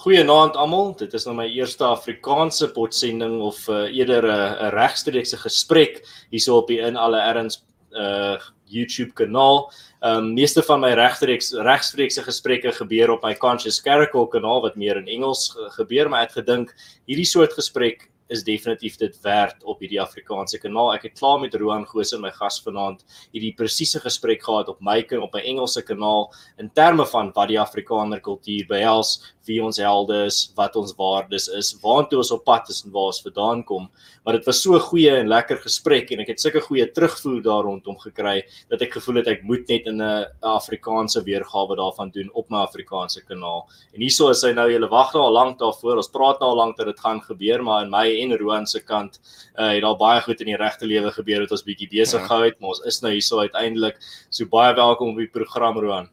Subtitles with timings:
[0.00, 0.94] Goeienaand almal.
[0.96, 6.00] Dit is nou my eerste Afrikaanse potsending of uh, eerder 'n uh, regstreekse gesprek
[6.32, 7.60] hierso op die in alle erns
[7.92, 9.66] uh YouTube kanaal.
[10.00, 14.96] Um, meeste van my regstreeks regstreekse gesprekke gebeur op my Conscious Caracal kanaal wat meer
[14.96, 16.72] in Engels gebeur, maar ek het gedink
[17.04, 20.92] hierdie soort gesprek is definitief dit werd op hierdie Afrikaanse kanaal.
[20.94, 23.02] Ek het klaar met Roan Goos en my gas vanaand
[23.34, 26.28] hierdie presiese gesprek gehad op my op my Engelse kanaal
[26.62, 29.16] in terme van wat die Afrikaner kultuur behels,
[29.50, 33.10] wie ons helde is, wat ons waardes is, waartoe ons op pad is en waar
[33.10, 33.88] ons vandaan kom.
[34.24, 37.42] Maar dit was so 'n goeie en lekker gesprek en ek het sulke goeie terugvoer
[37.42, 42.10] daar rondom gekry dat ek gevoel het ek moet net in 'n Afrikaanse weergawe daarvan
[42.10, 43.68] doen op my Afrikaanse kanaal.
[43.94, 45.96] En hierso is hy nou, julle wag nou al lank daarvoor.
[45.96, 48.80] Ons praat nou al lank dat dit gaan gebeur, maar in my en Roan se
[48.80, 49.20] kant
[49.58, 52.26] uh, het al baie goed in die regte lewe gebeur het ons bietjie besig ja.
[52.26, 53.96] gehou het, maar ons is nou hierso uiteindelik.
[54.30, 56.10] So baie welkom op die program Roan.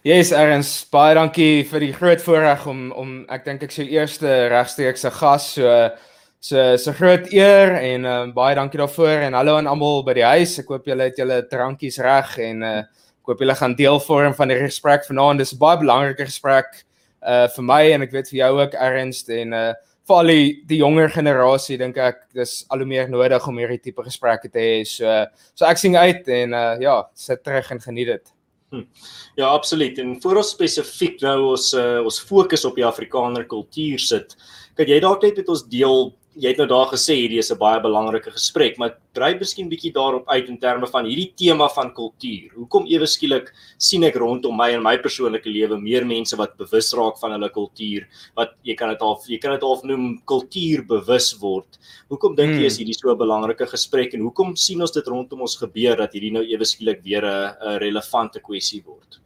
[0.00, 4.30] Yes, Erns, baie dankie vir die groot voorreg om om ek dink ek sou eerste
[4.48, 5.74] regstreekse gas so
[6.40, 10.24] so so groot eer en um, baie dankie daarvoor en hallo aan almal by die
[10.24, 10.56] huis.
[10.62, 14.38] Ek hoop julle het julle drankies reg en uh, ek hoop julle gaan deel vorm
[14.40, 15.44] van die gesprek vanaand.
[15.44, 16.80] Dis 'n baie belangrike gesprek
[17.20, 19.68] uh vir my en ek weet vir jou ook Erns en uh
[20.08, 23.82] vir al die, die jonger generasie dink ek dis al hoe meer nodig om hierdie
[23.84, 24.84] tipe gesprekke te hê.
[24.88, 28.39] So so ek sien uit en uh ja, sit terug en geniet dit.
[28.70, 28.86] Hm.
[29.34, 29.98] Ja, absoluut.
[29.98, 34.36] En voor ons spesifiek nou ons uh, ons fokus op die Afrikaner kultuur sit,
[34.78, 37.58] kan jy dalk net met ons deel jy het nou daar gesê hierdie is 'n
[37.58, 41.92] baie belangrike gesprek, maar brei miskien bietjie daarop uit in terme van hierdie tema van
[41.92, 42.50] kultuur.
[42.54, 46.92] Hoekom ewe skielik sien ek rondom my en my persoonlike lewe meer mense wat bewus
[46.94, 51.38] raak van hulle kultuur, wat jy kan dit al jy kan dit al noem kultuurbewus
[51.40, 51.78] word.
[52.08, 52.66] Hoekom dink jy hmm.
[52.66, 56.12] is hierdie so 'n belangrike gesprek en hoekom sien ons dit rondom ons gebeur dat
[56.12, 59.20] hierdie nou ewe skielik weer 'n relevante kwessie word?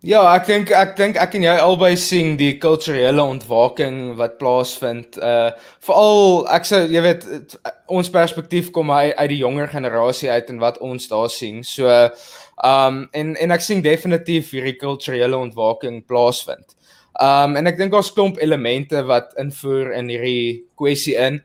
[0.00, 5.18] Ja, ek dink ek dink ek en jy albei sien die kulturele ontwaking wat plaasvind.
[5.20, 5.50] Uh
[5.84, 7.26] veral ek sê jy weet
[7.92, 11.60] ons perspektief kom hy uit die jonger generasie uit en wat ons daar sien.
[11.60, 11.92] So
[12.64, 16.64] um en en ek sien definitief hierdie kulturele ontwaking plaasvind.
[17.20, 21.42] Um en ek dink daar's klomp elemente wat invoer in hierdie kwessie in.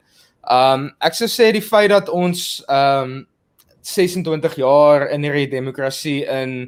[0.47, 3.25] Um ek sou sê die feit dat ons um
[3.83, 6.61] 26 jaar in hierdie demokrasie in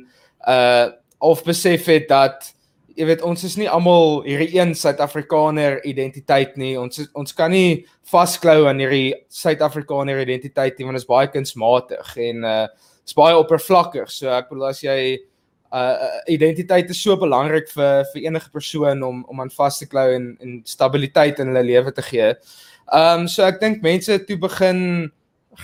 [0.44, 2.54] uh of besef het dat
[2.98, 6.74] jy weet ons is nie almal hierdie een Suid-Afrikaner identiteit nie.
[6.80, 11.30] Ons is, ons kan nie vasklou aan hierdie Suid-Afrikaner identiteit nie want dit is baie
[11.34, 12.60] kunsmatig en uh
[13.08, 14.10] is baie oppervlakkig.
[14.12, 14.98] So ek bedoel as jy
[15.72, 20.08] uh identiteit is so belangrik vir vir enige persoon om om aan vas te klou
[20.16, 22.34] en en stabiliteit in hulle lewe te gee.
[22.92, 25.12] Um so ek dink mense toe begin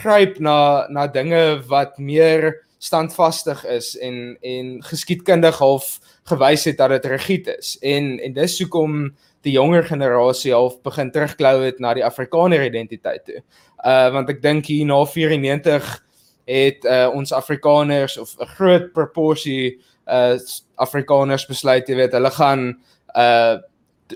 [0.03, 6.89] gryp na na dinge wat meer standvastig is en en geskiedkundig half gewys het dat
[6.89, 7.77] dit regiet is.
[7.81, 9.13] En en dis hoekom
[9.43, 13.39] die jonger generasie half begin terugklou het na die Afrikaner identiteit toe.
[13.83, 15.87] Uh want ek dink hier na 94
[16.49, 20.35] het uh ons Afrikaners of 'n groot proporsie uh
[20.75, 22.67] Afrikaners besluit jy weet hulle gaan
[23.15, 23.57] uh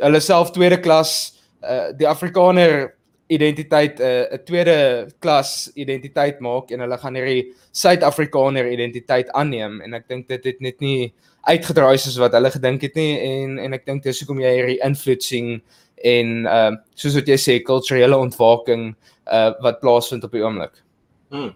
[0.01, 2.96] hulle self tweede klas uh die Afrikaner
[3.27, 9.81] identiteit 'n uh, 'n tweede klas identiteit maak en hulle gaan hierdie Suid-Afrikaner identiteit aanneem
[9.81, 11.13] en ek dink dit het net nie
[11.47, 14.79] uitgedraai soos wat hulle gedink het nie en en ek dink dis hoekom jy hierdie
[14.83, 15.61] invloed sien
[16.03, 18.95] en uh soos wat jy sê kulturele ontwaking
[19.31, 20.83] uh wat plaasvind op die oomblik.
[21.29, 21.53] Hmm.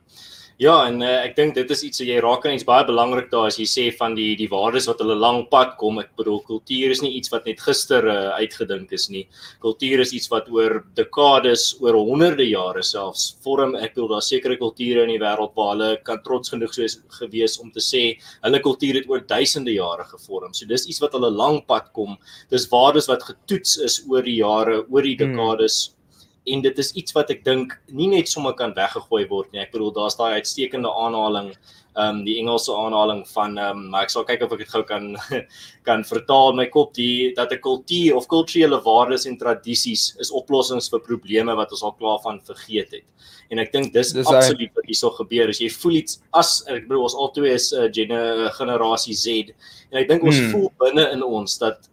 [0.62, 3.32] Ja, en uh, ek dink dit is iets wat jy raak aan iets baie belangrik
[3.32, 5.98] daar as jy sê van die die waardes wat hulle lank pad kom.
[5.98, 9.24] Ek bedoel kultuur is nie iets wat net gister uh, uitgedink is nie.
[9.64, 13.74] Kultuur is iets wat oor dekades, oor honderde jare selfs vorm.
[13.74, 17.58] Ek bedoel daar sekerre kulture in die wêreld waar hulle kan trots genoeg soos gewees
[17.64, 18.04] om te sê
[18.44, 20.54] hulle kultuur het oor duisende jare gevorm.
[20.54, 22.20] So dis iets wat hulle lank pad kom.
[22.54, 25.34] Dis waardes wat getoets is oor die jare, oor die hmm.
[25.34, 25.88] dekades.
[25.88, 26.01] Hmm
[26.46, 29.62] en dit is iets wat ek dink nie net sommer kan weggegooi word nie.
[29.62, 31.52] Ek bedoel daar's daai uitstekende aanhaling,
[31.92, 34.72] ehm um, die Engelse aanhaling van ehm um, maar ek sal kyk of ek dit
[34.74, 35.12] gou kan
[35.88, 40.32] kan vertaal in my kop die dat 'n kultuur of kulturele waardes en tradisies is
[40.32, 43.06] oplossings vir probleme wat ons al klaar van vergeet het.
[43.52, 45.50] En ek dink dis, dis absoluut wat hierso gebeur.
[45.50, 49.54] As jy voel iets as ek bedoel ons altoe is 'n uh, gene, generasie Z
[49.92, 50.52] en ek dink ons hmm.
[50.52, 51.92] voel binne in ons dat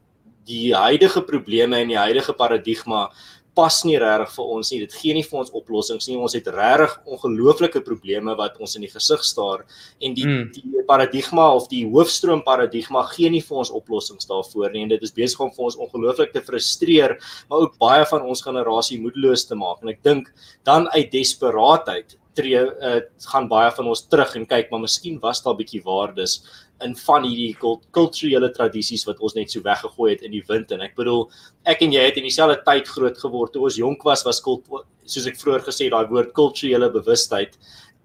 [0.49, 3.11] die huidige probleme en die huidige paradigma
[3.59, 4.79] pas nie regtig vir ons nie.
[4.85, 6.19] Dit gee nie vir ons oplossings nie.
[6.21, 9.65] Ons het regtig ongelooflike probleme wat ons in die gesig staar
[9.99, 10.45] en die mm.
[10.55, 15.03] die paradigma of die hoofstroom paradigma gee nie vir ons oplossings daarvoor nie en dit
[15.05, 17.19] is besig om vir ons ongelooflik te frustreer,
[17.51, 19.83] maar ook baie van ons generasie moedeloos te maak.
[19.83, 20.31] En ek dink
[20.69, 23.01] dan uit desperaatheid tree uh,
[23.33, 26.39] gaan baie van ons terug en kyk maar miskien was daar 'n bietjie waardes
[26.85, 27.57] in van hierdie
[27.97, 30.73] kulturele tradisies wat ons net so weggegooi het in die wind.
[30.75, 31.27] En ek bedoel
[31.69, 33.53] ek en jy het in dieselfde tyd groot geword.
[33.55, 34.67] Toe ons jonk was was kult
[35.09, 37.57] soos ek vroeër gesê daai woord kulturele bewustheid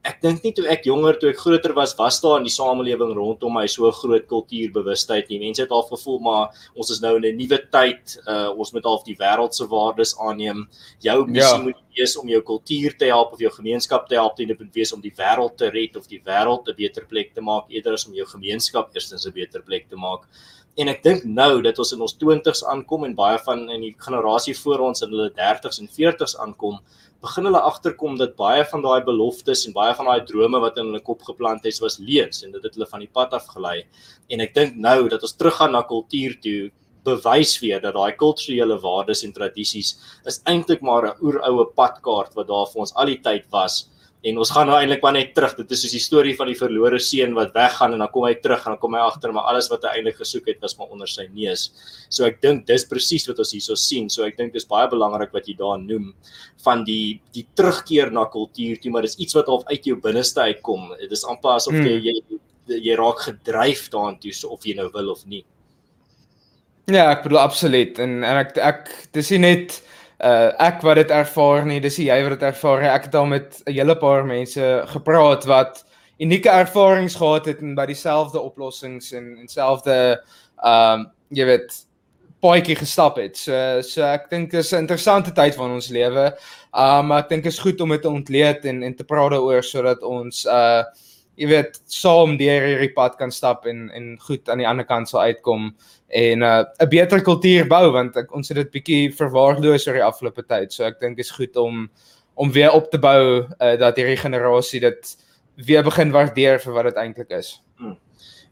[0.03, 3.13] ek dink nie toe ek jonger toe ek groter was was daar in die samelewing
[3.15, 5.39] rondom my so groot kultuurbewustheid nie.
[5.45, 8.17] Mense het al gevoel maar ons is nou in 'n nuwe tyd.
[8.27, 10.67] Uh ons moet half die wêreld se waardes aanneem.
[10.99, 11.63] Jou missie ja.
[11.63, 14.91] moet wees om jou kultuur te help of jou gemeenskap te help, dit moet wees
[14.93, 18.05] om die wêreld te red of die wêreld 'n beter plek te maak eerder as
[18.07, 20.27] om jou gemeenskap eerstens 'n beter plek te maak.
[20.75, 23.95] En ek dink nou dat ons in ons 20's aankom en baie van in die
[23.97, 26.79] generasie voor ons in hulle 30's en 40's aankom,
[27.23, 30.89] begin hulle agterkom dat baie van daai beloftes en baie van daai drome wat in
[30.89, 33.83] hulle kop geplant is was leuns en dit het hulle van die pad af gelei.
[34.29, 36.71] En ek dink nou dat ons teruggaan na kultuur toe
[37.07, 39.95] bewys weer dat daai kulturele waardes en tradisies
[40.27, 43.89] is eintlik maar 'n oeroue padkaart wat daar vir ons al die tyd was
[44.23, 45.55] en ons gaan nou eintlik maar net terug.
[45.57, 48.33] Dit is soos die storie van die verlore seun wat weggaan en dan kom hy
[48.39, 50.93] terug en dan kom hy agter maar alles wat hy eintlik gesoek het was maar
[50.95, 51.65] onder sy neus.
[52.07, 54.07] So ek dink dis presies wat ons hierso sien.
[54.13, 56.13] So ek dink dis baie belangrik wat jy daar noem
[56.63, 60.47] van die die terugkeer na kultuur toe, maar dis iets wat half uit jou binneste
[60.47, 60.93] uitkom.
[61.01, 61.89] Dit is amper asof hmm.
[61.91, 62.39] jy, jy
[62.79, 65.43] jy raak gedryf daartoe so of jy nou wil of nie.
[66.91, 69.81] Ja, ek bedoel absoluut en en ek ek dis nie net
[70.23, 72.85] uh ek wat dit ervaar nie, dis jy wat dit ervaar.
[72.93, 75.83] Ek het al met 'n hele paar mense gepraat wat
[76.19, 80.21] unieke ervarings gehad het en by dieselfde oplossings en en selfde
[80.63, 81.73] um jy weet
[82.43, 83.37] paadjie gestap het.
[83.37, 86.33] So so ek dink dis 'n interessante tyd van ons lewe.
[86.73, 90.03] Um ek dink is goed om dit te ontleed en en te praat daaroor sodat
[90.03, 90.83] ons uh
[91.39, 95.09] jy weet saam deur hierdie pad kan stap en en goed aan die ander kant
[95.09, 95.71] sal uitkom
[96.09, 99.97] en 'n uh, 'n beter kultuur bou want ek, ons het dit bietjie verwaarloos oor
[99.97, 100.73] die afgelope tyd.
[100.73, 101.89] So ek dink is goed om
[102.35, 105.17] om weer op te bou uh, dat hierdie generasie dit
[105.55, 107.61] weer begin waardeer vir wat dit eintlik is.
[107.77, 107.97] Hmm.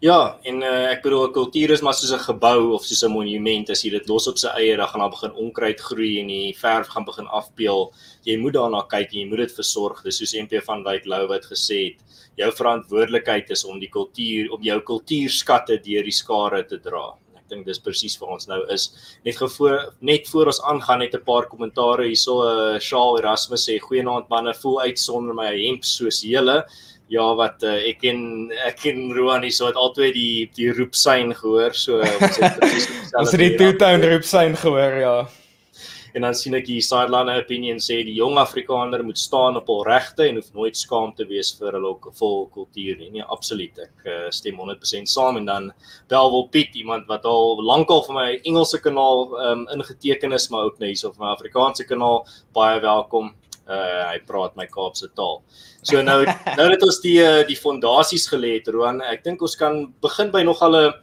[0.02, 3.14] Ja, en uh, ek bedoel 'n kultuur is maar soos 'n gebou of soos 'n
[3.14, 3.70] monument.
[3.70, 6.58] As jy dit los op sy eie, dan gaan daar begin onkruid groei en die
[6.58, 7.94] verf gaan begin afpeel.
[8.26, 10.02] Jy moet daarna kyk en jy moet dit versorg.
[10.04, 11.98] Dis soos MP van Wyk Lou wat gesê het
[12.36, 17.14] jou verantwoordelikheid is om die kultuur om jou kultuurskatte deur die skare te dra.
[17.38, 18.90] Ek dink dis presies vir ons nou is.
[19.24, 23.70] Net gevoor net voor ons aangaan net 'n paar kommentare hierso 'n uh, Shaal Erasmus
[23.70, 26.66] sê goeienaand manne, voel uit sonder my hemp soos julle.
[27.12, 28.22] Ja wat uh, ek en
[28.68, 32.90] ek en Roan hierso het altyd die die roepsein gehoor so ons het presies.
[33.20, 35.16] Ons het die two-tone roepsein gehoor ja
[36.14, 39.84] en dan sien ek hier sideline opinion sê die jong Afrikaner moet staan op hul
[39.88, 43.10] regte en hoef nooit skaam te wees vir hulle vol kultuur nie.
[43.16, 43.80] Nee, absoluut.
[43.86, 45.70] Ek uh, stem 100% saam en dan
[46.12, 50.82] Belwel Piet, iemand wat al lankal vir my Engelse kanaal um, ingeteken is, maar ook
[50.82, 52.26] net hierso vir my Afrikaanse kanaal,
[52.56, 53.32] baie welkom.
[53.72, 55.40] Uh, hy praat my Kaapse taal.
[55.88, 56.26] So nou
[56.60, 60.32] nou dat ons die eh, die fondasies gelê het, Roan, ek dink ons kan begin
[60.34, 60.94] by nog al 'n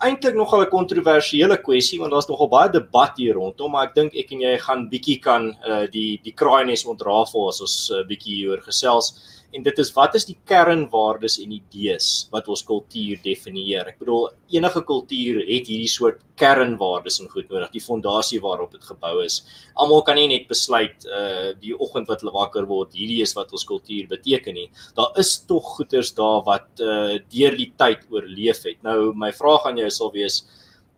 [0.00, 4.16] eintlik nogal 'n kontroversiële kwessie want daar's nogal baie debat hier rondom, maar ek dink
[4.16, 8.40] ek en jy gaan bietjie kan uh, die die kraaies ontrafel as ons uh, bietjie
[8.40, 9.12] hieroor gesels
[9.52, 13.88] en dit is wat is die kernwaardes en idees wat ons kultuur definieer.
[13.90, 18.84] Ek bedoel enige kultuur het hierdie soort kernwaardes en goed nodig, die fondasie waarop dit
[18.86, 19.40] gebou is.
[19.74, 23.52] Almal kan nie net besluit uh die oggend wat hulle wakker word, hierdie is wat
[23.52, 24.68] ons kultuur beteken nie.
[24.96, 28.80] Daar is tog goeters daar wat uh deur die tyd oorleef het.
[28.86, 30.42] Nou my vraag aan jou sal wees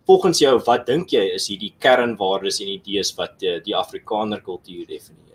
[0.03, 4.89] Volgens jou, wat dink jy is hierdie kernwaardes en idees wat uh, die Afrikaner kultuur
[4.89, 5.32] definieer?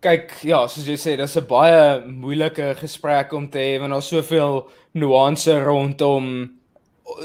[0.00, 4.08] Kyk ja, soos jy sê, dis 'n baie moeilike gesprek om te hê want daar's
[4.08, 6.50] soveel nuance rondom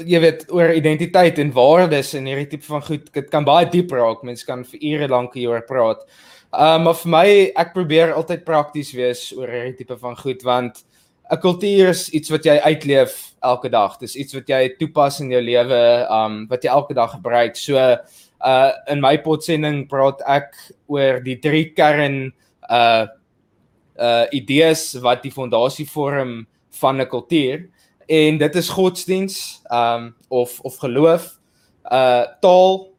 [0.04, 3.06] jy weet oor identiteit en waardes en hierdie tipe van goed.
[3.14, 4.24] Dit kan baie diep raak.
[4.26, 6.02] Mense kan vir ure lank hieroor praat.
[6.52, 10.84] Um maar vir my, ek probeer altyd prakties wees oor hierdie tipe van goed want
[11.30, 13.98] 'n kultuur is iets wat jy uitleef elke dag.
[13.98, 17.56] Dis iets wat jy toepas in jou lewe, um wat jy elke dag gebruik.
[17.56, 20.54] So uh in my potsending praat ek
[20.88, 22.32] oor die drie kern
[22.70, 23.06] uh
[23.96, 26.46] uh idees wat die fondasie vorm
[26.80, 27.68] van 'n kultuur.
[28.06, 31.38] En dit is godsdiens um of of geloof
[31.92, 32.92] uh taal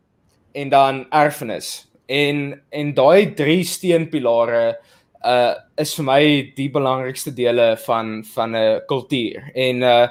[0.51, 1.89] en dan erfenis.
[2.05, 4.79] En en daai drie steunpilare
[5.25, 6.21] uh is vir my
[6.55, 9.51] die belangrikste dele van van 'n kultuur.
[9.53, 10.07] En uh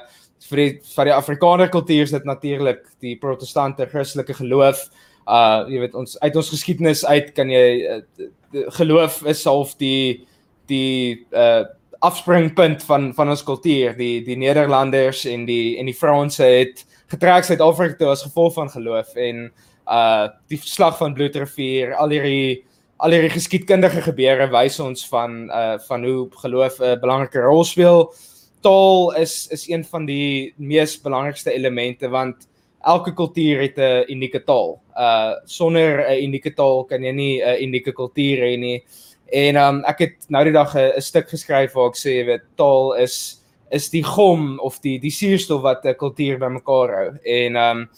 [0.49, 4.89] vir die vir die Afrikaner kultuur is dit natuurlik die protestante Christelike geloof
[5.27, 8.27] uh jy weet ons uit ons geskiedenis uit kan jy uh,
[8.79, 10.27] geloof is half die
[10.71, 11.65] die uh
[12.05, 17.47] afspringpunt van van ons kultuur die die Nederlanders en die en die Franse het getrek
[17.47, 19.47] Suid-Afrika toe as gevolg van geloof en
[19.87, 22.63] uh die slag van Bloedrivier al hierdie
[22.97, 27.63] al hierdie geskiedkundige gebeure wys ons van uh van hoe geloof 'n uh, belangrike rol
[27.63, 28.13] speel.
[28.61, 32.47] Taal is is een van die mees belangrikste elemente want
[32.81, 34.81] elke kultuur het 'n unieke taal.
[34.97, 38.83] Uh sonder 'n unieke taal kan jy nie 'n unieke kultuur hê nie.
[39.33, 42.45] En um ek het nou die dag 'n stuk geskryf waar ek sê jy weet
[42.57, 47.09] taal is is die gom of die die suurstof wat 'n kultuur bymekaar hou.
[47.25, 47.89] En um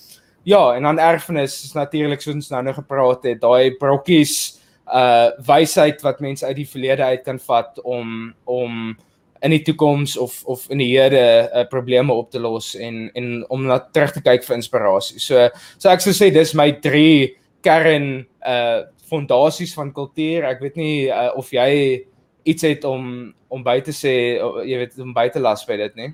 [0.44, 4.60] ja, en dan erfenis is natuurlik soos ons nou nou gepraat het, daai brokkies
[4.94, 8.98] uh wysheid wat mense uit die verlede uit kan vat om om
[9.42, 13.46] in die toekoms of of in die hede uh, probleme op te los en en
[13.50, 15.20] om na terug te kyk vir inspirasie.
[15.20, 20.46] So so ek sou sê dis my drie kern uh fondasies van kultuur.
[20.46, 22.06] Ek weet nie uh, of jy
[22.46, 25.96] iets het om om by te sê jy weet om by te las by dit
[25.98, 26.12] nie.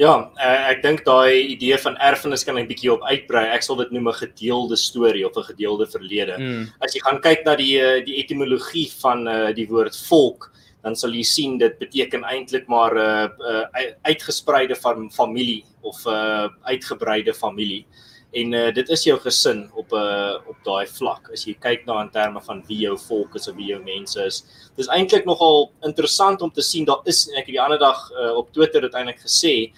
[0.00, 3.44] Ja, uh, ek dink daai idee van erfenis kan 'n bietjie op uitbrei.
[3.52, 6.38] Ek sal dit noem 'n gedeelde storie of 'n gedeelde verlede.
[6.38, 6.72] Mm.
[6.80, 11.12] As jy gaan kyk na die die etimologie van uh, die woord volk, dan sal
[11.12, 16.48] jy sien dit beteken eintlik maar 'n uh, uh, uitgespreide van familie of 'n uh,
[16.62, 17.86] uitgebreide familie.
[18.32, 21.30] En uh, dit is jou gesin op 'n uh, op daai vlak.
[21.32, 24.24] As jy kyk na in terme van wie jou volk is of wie jou mense
[24.24, 24.44] is.
[24.76, 28.36] Dis eintlik nogal interessant om te sien daar is ek het die ander dag uh,
[28.36, 29.72] op Twitter dit eintlik gesê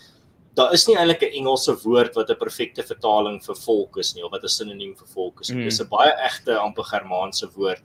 [0.54, 4.24] daar is nie eintlik 'n Engelse woord wat 'n perfekte vertaling vir volk is nie
[4.24, 5.50] of wat 'n sinoniem vir volk is.
[5.50, 5.64] Mm.
[5.64, 7.82] Dis 'n baie egte amper Germaanse woord.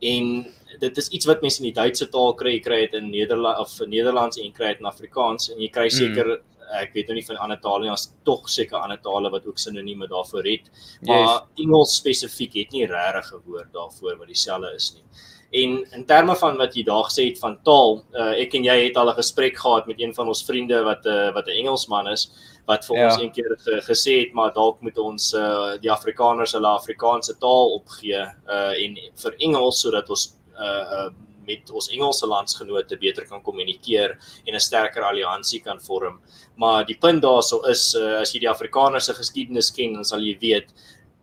[0.00, 0.46] En
[0.80, 3.74] dit is iets wat mense in die Duitse taal kry, kry dit in Nederland of
[3.80, 5.96] in Nederlands en kry dit in Afrikaans en jy kry mm.
[5.98, 6.48] seker mm.
[6.80, 9.58] ek weet nou nie van ander tale nie, as tog seker ander tale wat ook
[9.60, 10.70] sinonieme daarvoor het.
[11.04, 11.66] Maar yes.
[11.66, 15.04] Engels spesifiek het nie regtig 'n woord daarvoor wat dieselfde is nie.
[15.52, 18.76] En in terme van wat jy daar gesê het van taal, uh, ek en jy
[18.86, 21.46] het al 'n gesprek gehad met een van ons vriende wat 'n uh, eh, wat
[21.46, 22.30] 'n Engelsman is
[22.66, 23.04] wat vir ja.
[23.04, 27.34] ons een keer ge, gesê het maar dalk moet ons uh, die Afrikaners hulle Afrikaanse
[27.38, 31.10] taal opgee uh, en vir Engels sodat ons uh, uh,
[31.46, 34.16] met ons Engelse landsgenote beter kan kommunikeer
[34.46, 36.20] en 'n sterker alliansie kan vorm.
[36.56, 40.20] Maar die punt daarso is uh, as jy die Afrikaners se geskiedenis ken, dan sal
[40.20, 40.70] jy weet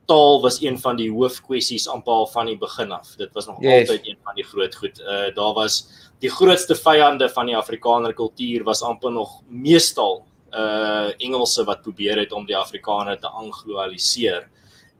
[0.10, 3.16] taal was een van die hoofkwessies amper van die begin af.
[3.18, 3.90] Dit was nog yes.
[3.90, 5.00] altyd een van die groot goed.
[5.00, 5.84] Uh daar was
[6.20, 12.18] die grootste vyande van die Afrikaner kultuur was amper nog meestal uh Engelse wat probeer
[12.18, 14.50] het om die Afrikaner te anglo-aliseer.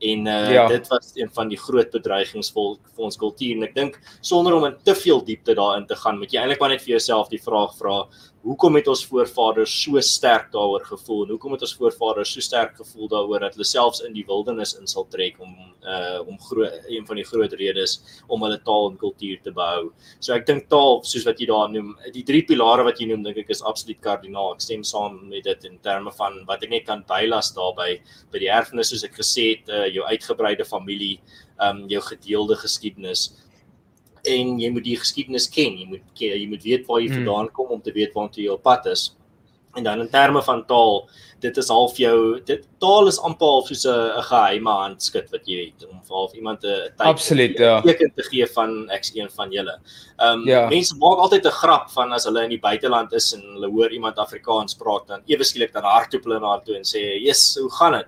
[0.00, 0.66] En uh ja.
[0.68, 4.56] dit was een van die groot bedreigings vir, vir ons kultuur en ek dink sonder
[4.56, 7.28] om in te veel diepte daarin te gaan, moet jy eintlik maar net vir jouself
[7.28, 7.98] die vraag vra,
[8.40, 12.72] hoekom het ons voorvaders so sterk daaroor gevoel en hoekom het ons voorvaders so sterk
[12.78, 16.88] gevoel daaroor dat hulle selfs in die wildernis in sal trek om uh om groot
[16.88, 19.90] een van die groot redes om hulle taal en kultuur te behou.
[20.20, 23.24] So ek dink taal soos wat jy daar noem, die drie pilare wat jy noem
[23.24, 24.54] dink ek is absoluut kardinaal.
[24.56, 28.00] Ek stem saam met dit in terme van wat ek net kan bylas daarbey
[28.32, 31.18] by die erfenis soos ek gesê het, uh jou uitgebreide familie,
[31.60, 33.30] um jou gedeelde geskiedenis
[34.22, 35.78] en jy moet die geskiedenis ken.
[35.78, 37.24] Jy moet jy moet weet waar jy hmm.
[37.24, 39.10] vandaan kom om te weet waartoe jy op pad is.
[39.78, 41.04] En dan in terme van taal,
[41.40, 45.70] dit is half jou dit taal is amper half soos 'n geheime handskit wat jy
[45.70, 47.80] het om vir half iemand 'n teken Absoluut, ja.
[47.80, 49.78] teken te gee van ek's een van julle.
[50.18, 50.68] Ehm um, ja.
[50.68, 53.90] mense maak altyd 'n grap van as hulle in die buiteland is en hulle hoor
[53.92, 57.70] iemand Afrikaans praat dan ewe skielik dan hardloop hulle na toe en sê, "Jesus, hoe
[57.70, 58.06] gaan dit?"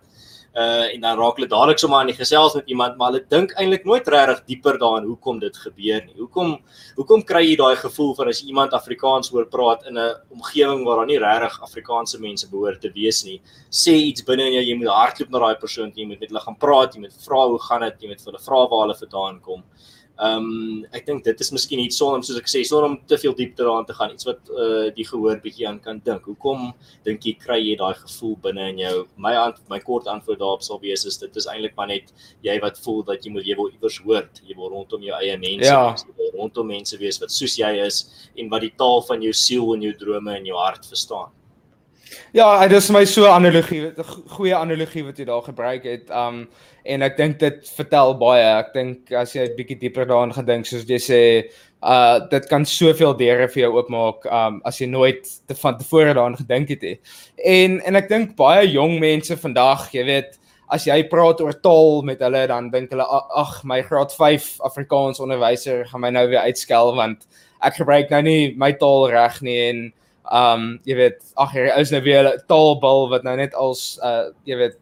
[0.54, 3.54] Uh en dan raak hulle dadelik sommer aan die gesels met iemand maar hulle dink
[3.56, 6.16] eintlik nooit regtig dieper daarin hoekom dit gebeur nie.
[6.18, 6.58] Hoekom
[6.96, 10.96] hoekom kry jy daai gevoel van as iemand Afrikaans hoor praat in 'n omgewing waar
[10.96, 13.40] daar nie regtig Afrikaanse mense behoort te wees nie,
[13.70, 16.44] sê iets binne in jou jy moet hardloop na daai persoon, jy moet met hulle
[16.44, 18.98] gaan praat, jy moet vra hoe gaan dit, jy moet vir hulle vra waar hulle
[19.00, 19.62] vandaan kom.
[20.22, 23.16] Ehm um, ek dink dit is miskien iets sonder soos ek sê sonder om te
[23.18, 26.28] veel diepte daaraan te gaan iets wat uh die gehoor bietjie aan kan dink.
[26.30, 26.68] Hoekom
[27.08, 28.94] dink jy kry jy daai gevoel binne in jou?
[29.26, 32.14] My ant my kort antwoord daarop sal wees is dit is eintlik maar net
[32.46, 35.34] jy wat voel dat jy moet jy wil iewers hoor, jy wil rondom jou eie
[35.42, 35.82] mense ja.
[35.90, 38.04] wees, rondom mense wees wat soos jy is
[38.38, 41.34] en wat die taal van jou siel en jou drome en jou hart verstaan.
[42.32, 46.10] Ja, dit is my so analogie, 'n goeie analogie wat jy daar gebruik het.
[46.10, 46.48] Um
[46.84, 48.58] en ek dink dit vertel baie.
[48.58, 51.50] Ek dink as jy 'n bietjie dieper daaraan gedink soos jy sê,
[51.82, 56.14] uh dit kan soveel deure vir jou oopmaak um as jy nooit te van tevore
[56.14, 56.98] daaraan gedink het nie.
[57.44, 60.38] En en ek dink baie jong mense vandag, jy weet,
[60.72, 65.20] as jy praat oor taal met hulle dan dink hulle ag, my graad 5 Afrikaans
[65.20, 67.26] onderwyser gaan my nou weer uitskel want
[67.62, 69.82] ek gebruik nou nie my taal reg nie en
[70.30, 74.30] um jy weet ag hier is nou weer 'n taalbal wat nou net als uh
[74.44, 74.78] jy weet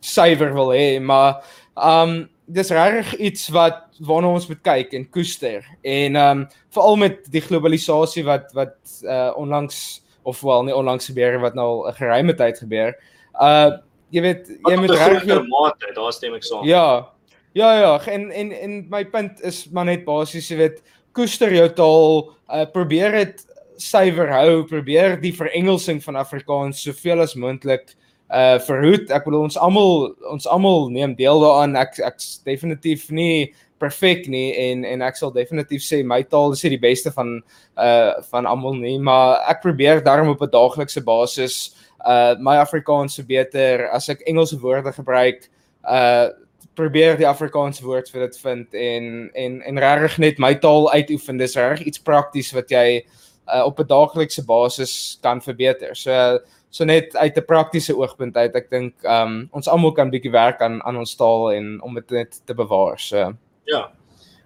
[0.00, 1.42] suiwer wil hê maar
[1.76, 5.64] um dis regtig iets wat waarna ons moet kyk en koester.
[5.82, 11.40] En um veral met die globalisasie wat wat uh onlangs of wel nie onlangs gebeur
[11.40, 12.94] wat nou al 'n geruime tyd gebeur.
[13.40, 13.78] Uh
[14.10, 16.64] jy weet jy moet regtig mate daar stem ek saam.
[16.64, 17.08] Ja.
[17.56, 20.82] Ja ja, en en en my punt is maar net basies, jy weet,
[21.16, 23.46] koester jou taal, uh, probeer dit
[23.78, 27.94] suiwer hou, probeer die verengelsing van Afrikaans soveel as moontlik
[28.26, 29.10] uh verhoed.
[29.14, 31.76] Ek bedoel ons almal ons almal neem deel daaraan.
[31.78, 36.64] Ek ek's definitief nie perfek nie en en ek sal definitief sê my taal is
[36.64, 37.36] nie die beste van
[37.78, 43.14] uh van almal nie, maar ek probeer daarom op 'n daaglikse basis uh my Afrikaans
[43.14, 45.48] verbeter as ek Engelse woorde gebruik.
[45.84, 46.30] Uh
[46.76, 51.38] probeer die Afrikaanse woord vir dit vind en en en regtig net my taal uitoefen.
[51.38, 55.94] Dis reg iets prakties wat jy uh, op 'n daaglikse basis kan verbeter.
[55.96, 56.38] So uh,
[56.70, 60.60] so net uit 'n praktiese oogpunt uit ek dink um ons almal kan bietjie werk
[60.60, 62.98] aan aan ons taal en om dit net te bewaar.
[62.98, 63.32] So
[63.64, 63.90] ja.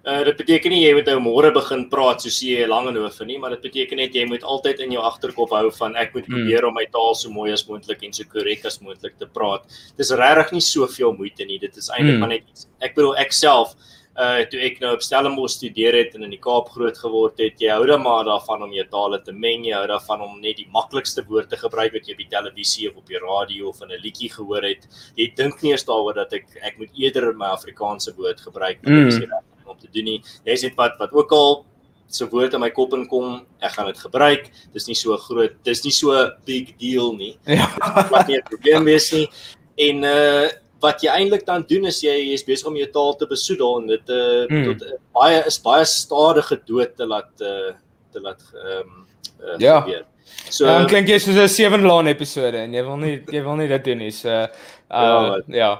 [0.01, 3.19] Uh, dit beteken nie jy moet nou môre begin praat soos jy lang en hoef
[3.21, 6.25] nie, maar dit beteken net jy moet altyd in jou agterkop hou van ek moet
[6.25, 6.33] hmm.
[6.33, 9.61] probeer om my taal so mooi as moontlik en so korrek as moontlik te praat.
[9.97, 11.59] Dis regtig nie soveel moeite nie.
[11.61, 12.19] Dit is eintlik hmm.
[12.19, 12.65] maar net.
[12.81, 13.75] Ek bedoel ek self
[14.19, 17.61] uh toe ek nou op Stellenbosch studeer het en in die Kaap groot geword het,
[17.63, 20.57] jy hou dan maar daarvan om jou tale te meng, jy hou daarvan om net
[20.59, 23.81] die maklikste woord te gebruik wat jy op die televisie of op die radio of
[23.81, 24.87] in 'n liedjie gehoor het.
[25.15, 28.95] Jy dink nie eens daaroor dat ek ek moet eerder my Afrikaanse woord gebruik want
[28.95, 29.07] mm.
[29.07, 30.21] ek sê dat om te doen nie.
[30.45, 31.65] Jy sê wat wat ook al
[32.07, 34.51] so woord in my kop inkom, ek gaan dit gebruik.
[34.73, 36.11] Dis nie so groot, dis nie so
[36.45, 37.37] big deal nie.
[37.47, 37.69] Ja.
[37.95, 39.29] Dit maak nie 'n probleem wees nie.
[39.77, 40.49] En uh
[40.81, 43.89] wat jy eintlik dan doen is jy is besig om jou taal te besoedel en
[43.91, 44.63] dit uh, mm.
[44.69, 47.73] tot uh, baie is baie stadige dood te laat uh,
[48.11, 49.05] te laat ehm um,
[49.41, 49.81] uh, ja.
[49.81, 50.07] gebeur.
[50.49, 53.59] So um, klink jy soos 'n seven laan episode en jy wil nie jy wil
[53.59, 54.11] nie dit doen nie.
[54.11, 54.49] So uh,
[54.89, 55.37] ja.
[55.47, 55.71] Ja.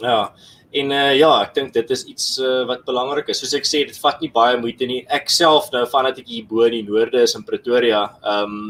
[0.00, 0.20] Ja.
[0.70, 3.40] En uh, ja, ek dink dit is iets uh, wat belangrik is.
[3.40, 5.00] Soos ek sê, dit vat nie baie moeite nie.
[5.08, 8.68] Ek self nou vandat ek hier bo in die noorde is in Pretoria, ehm um,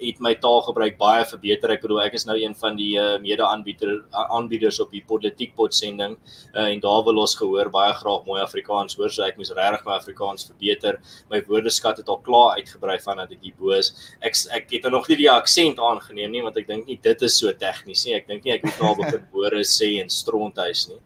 [0.00, 1.72] het my taalgebruik baie verbeter.
[1.74, 3.94] Ek bedoel ek is nou een van die uh, mede-aanbieder
[4.34, 6.16] aanbieders op die politiek potsending
[6.54, 9.12] uh, en daar wil ons gehoor baie graag mooi Afrikaans hoor.
[9.14, 11.00] So ek moes regtig my Afrikaans verbeter.
[11.32, 13.92] My woordeskat het al klaar uitgebrei vandat ek hier bo is.
[14.20, 17.40] Ek ek het nog nie die aksent aangeneem nie want ek dink nie dit is
[17.40, 18.16] so tegnies nie.
[18.18, 21.02] Ek dink nie ek moet nou begin woorde sê in stronthuis nie.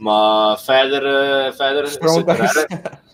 [0.00, 3.09] Maar verder uh, verder is dit regtig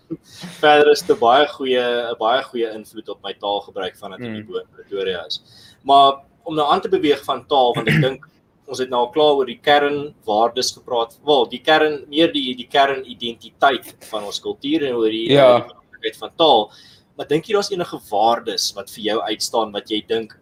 [0.61, 4.57] verder is dit baie goeie 'n baie goeie invloed op my taalgebruik vandat ek mm.
[4.63, 5.43] in Pretoria is.
[5.83, 8.27] Maar om nou aan te beweeg van taal want ek dink
[8.67, 11.19] ons het nou al klaar oor die kernwaardes gepraat.
[11.27, 15.61] Wel, die kern meer die die kernidentiteit van ons kultuur en oor die ja.
[15.61, 16.67] belangrikheid van taal.
[17.17, 20.35] Maar dink jy daar's enige waardes wat vir jou uitstaan wat jy dink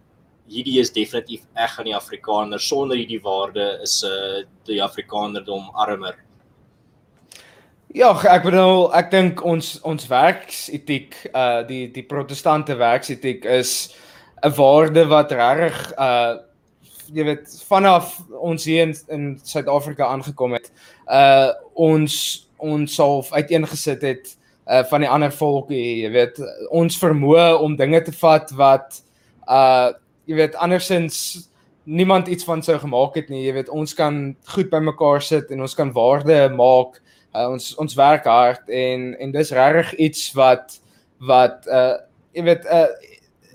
[0.50, 5.70] hierdie is definitief eg aan die Afrikaner sonder hierdie waarde is 'n uh, die Afrikanerdom
[5.74, 6.16] armer?
[7.94, 13.94] Ja, ek bedoel ek dink ons ons werksetiek uh die die protestante werksetiek is
[14.42, 16.42] 'n waarde wat reg uh
[17.14, 20.72] jy weet vanaf ons hier in in Suid-Afrika aangekom het
[21.06, 27.60] uh ons ons self uiteengesit het uh van die ander volke jy weet ons vermoë
[27.62, 29.02] om dinge te vat wat
[29.46, 29.94] uh
[30.26, 31.46] jy weet andersins
[31.84, 35.50] niemand iets van sou gemaak het nie jy weet ons kan goed by mekaar sit
[35.50, 37.03] en ons kan waarde maak
[37.34, 40.78] uh, ons ons werk hard en en dis regtig iets wat
[41.18, 41.96] wat uh
[42.34, 42.88] jy weet uh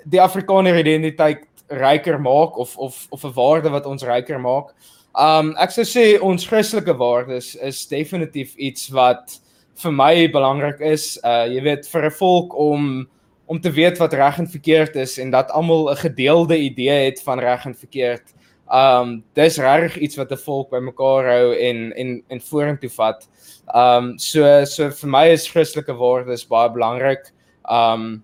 [0.09, 4.73] die Afrikaner identiteit ryker maak of of of 'n waarde wat ons ryker maak.
[5.13, 9.39] Um ek sou sê ons Christelike waardes is definitief iets wat
[9.75, 11.19] vir my belangrik is.
[11.23, 13.07] Uh jy weet vir 'n volk om
[13.49, 17.21] om te weet wat reg en verkeerd is en dat almal 'n gedeelde idee het
[17.21, 18.33] van reg en verkeerd.
[18.69, 23.27] Um dis regtig iets wat 'n volk bymekaar hou en en en vorentoe vat.
[23.73, 27.31] Um so so vir my is Christelike waardes baie belangrik.
[27.69, 28.23] Um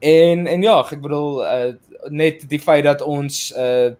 [0.00, 1.74] en en ja, ek bedoel uh,
[2.08, 3.90] net die feit dat ons uh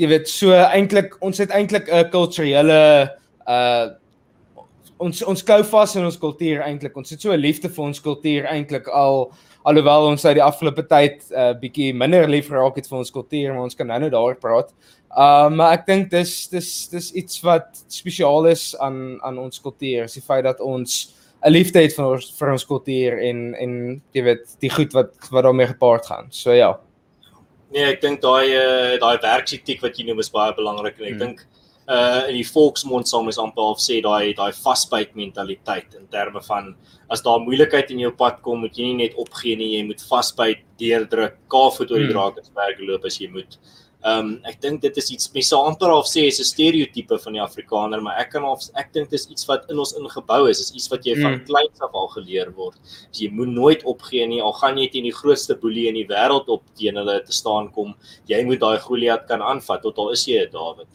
[0.00, 3.10] jy weet so eintlik ons het eintlik 'n kulturele
[3.48, 3.88] uh
[5.00, 6.96] ons ons gou vas in ons kultuur eintlik.
[6.96, 9.32] Ons het so 'n liefde vir ons kultuur eintlik al
[9.62, 13.10] alhoewel ons uit die afgelope tyd 'n uh, bietjie minder lief geraak het vir ons
[13.10, 14.72] kultuur, maar ons kan nou-nou daaroor praat.
[15.10, 20.04] Uh maar ek dink dis dis dis iets wat spesiaal is aan aan ons kultuur,
[20.04, 24.02] is die feit dat ons 'n liefde het vir ons vir ons kultuur en en
[24.12, 26.26] jy weet die goed wat wat daarmee gepaard gaan.
[26.30, 26.78] So ja.
[27.70, 31.12] Nee, ek dink daai uh, daai werksetiek wat jy noem is baie belangrik en ek
[31.12, 31.18] hmm.
[31.18, 31.46] dink
[31.90, 36.42] uh in die volksmond sal mens amper half sê daai daai vasbyt mentaliteit in terme
[36.46, 36.74] van
[37.10, 40.02] as daar moeilikheid in jou pad kom, moet jy nie net opgee nie, jy moet
[40.06, 42.16] vasbyt, deurdruk, kaafvoet oor die hmm.
[42.16, 43.58] drakensberg loop as jy moet.
[44.00, 47.18] Ehm um, ek dink dit is iets mens sal amper half sê is 'n stereotipe
[47.24, 49.92] van die Afrikaner, maar ek kan half ek dink dit is iets wat in ons
[49.98, 51.44] ingebou is, is iets wat jy van hmm.
[51.50, 52.78] kleins af al geleer word.
[53.12, 56.48] Jy moet nooit opgee nie, al gaan jy teen die grootste boelie in die wêreld
[56.48, 57.92] op teen hulle te staan kom,
[58.30, 60.88] jy moet daai Goliat kan aanvat tot al is jy 'n Dawid.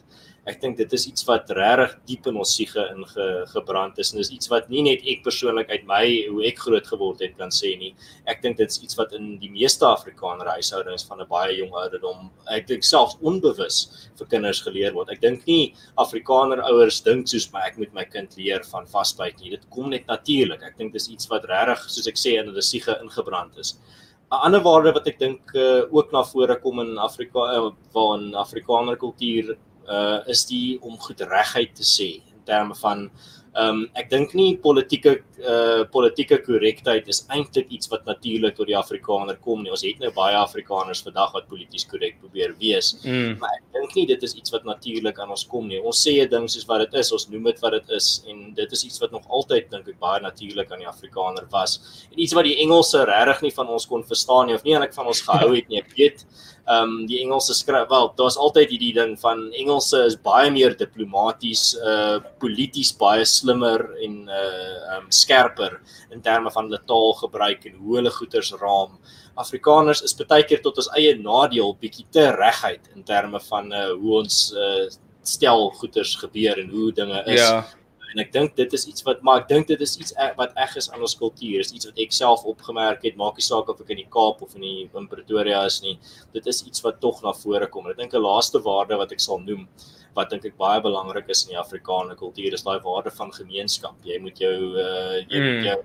[0.45, 4.29] Ek dink dit is iets wat regtig diep in ons siege ingebrand is en dis
[4.35, 7.71] iets wat nie net ek persoonlik uit my hoe ek groot geword het kan sê
[7.81, 7.95] nie.
[8.29, 11.73] Ek dink dit is iets wat in die meeste Afrikaner huishoudings van 'n baie jong
[11.73, 15.09] ouderdom, ek dink selfs onbewus vir kinders geleer word.
[15.09, 19.41] Ek dink nie Afrikaner ouers dink soos my ek moet my kind leer van vasbyt
[19.41, 19.49] nie.
[19.49, 20.61] Dit kom net natuurlik.
[20.61, 23.79] Ek dink dis iets wat regtig soos ek sê in hulle siege ingebrand is.
[24.31, 28.19] 'n ander waarde wat ek dink uh, ook na vore kom in Afrika uh, waar
[28.19, 29.57] in Afrikaner kultuur
[29.89, 33.09] uh, is die om goed regheid te sê in terme van
[33.55, 38.67] Ehm um, ek dink nie politieke uh politieke korrektheid is eintlik iets wat natuurlik tot
[38.67, 39.71] die Afrikaner kom nie.
[39.71, 42.89] Ons het nou baie Afrikaners vandag wat polities korrek probeer wees.
[43.05, 43.37] Mm.
[43.39, 45.79] Maar ek dink nie dit is iets wat natuurlik aan ons kom nie.
[45.79, 48.41] Ons sê 'n ding soos wat dit is, ons noem dit wat dit is en
[48.59, 51.79] dit is iets wat nog altyd dink ek baie natuurlik aan die Afrikaner was.
[52.11, 54.99] En iets wat die Engelse regtig nie van ons kon verstaan nie of nie eintlik
[54.99, 55.79] van ons gehou het nie.
[55.79, 56.25] Ek weet
[56.65, 60.73] ehm um, die Engelse skryf wel daar's altyd hierdie ding van Engelse is baie meer
[60.77, 65.77] diplomaties uh polities baie slimmer en uh um skerper
[66.09, 68.97] in terme van hulle taalgebruik en hoe hulle goeters raam.
[69.37, 73.87] Afrikaners is baie keer tot ons eie nadeel bietjie te reguit in terme van uh
[73.93, 74.85] hoe ons uh
[75.25, 77.41] stel goeters gebeur en hoe dinge is.
[77.41, 77.65] Ja
[78.15, 80.55] en ek dink dit is iets wat maar ek dink dit is iets e, wat
[80.63, 81.59] eg is aan ons kultuur.
[81.59, 83.17] Is iets wat ek self opgemerk het.
[83.19, 85.97] Maak nie saak of ek in die Kaap of in die in Pretoria is nie.
[86.35, 87.89] Dit is iets wat tog na vore kom.
[87.91, 89.67] Ek dink 'n laaste waarde wat ek sal noem
[90.15, 93.99] wat dink ek baie belangrik is in die Afrikaner kultuur is daai waarde van gemeenskap.
[94.07, 95.51] Jy moet jou uh, jy mm.
[95.51, 95.79] moet jou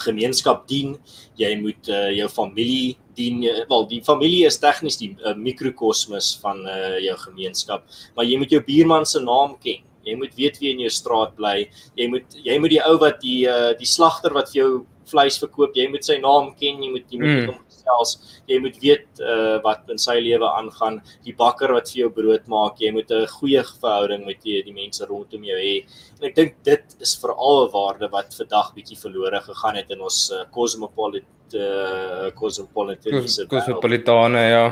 [0.00, 0.96] gemeenskap dien.
[1.36, 3.44] Jy moet uh, jou familie dien.
[3.68, 7.84] Wel die familie is tegnies die uh, mikrokosmos van uh, jou gemeenskap.
[8.16, 11.36] Maar jy moet jou buurman se naam ken Jy moet weet wie in jou straat
[11.38, 11.56] bly.
[11.98, 14.70] Jy moet jy moet die ou wat die uh, die slagter wat vir jou
[15.10, 17.48] vleis verkoop, jy moet sy naam ken, jy moet jy moet mm.
[17.50, 18.12] hom gesels.
[18.50, 21.00] Jy moet weet uh, wat in sy lewe aangaan.
[21.26, 24.76] Die bakker wat vir jou brood maak, jy moet 'n goeie verhouding met die die
[24.76, 25.74] mense rondom jou hê.
[26.20, 30.00] En ek dink dit is veral 'n waarde wat vandag bietjie verlore gegaan het in
[30.00, 34.64] ons uh, cosmopolitan uh, cosmopolitaniese cosmopolitane ja.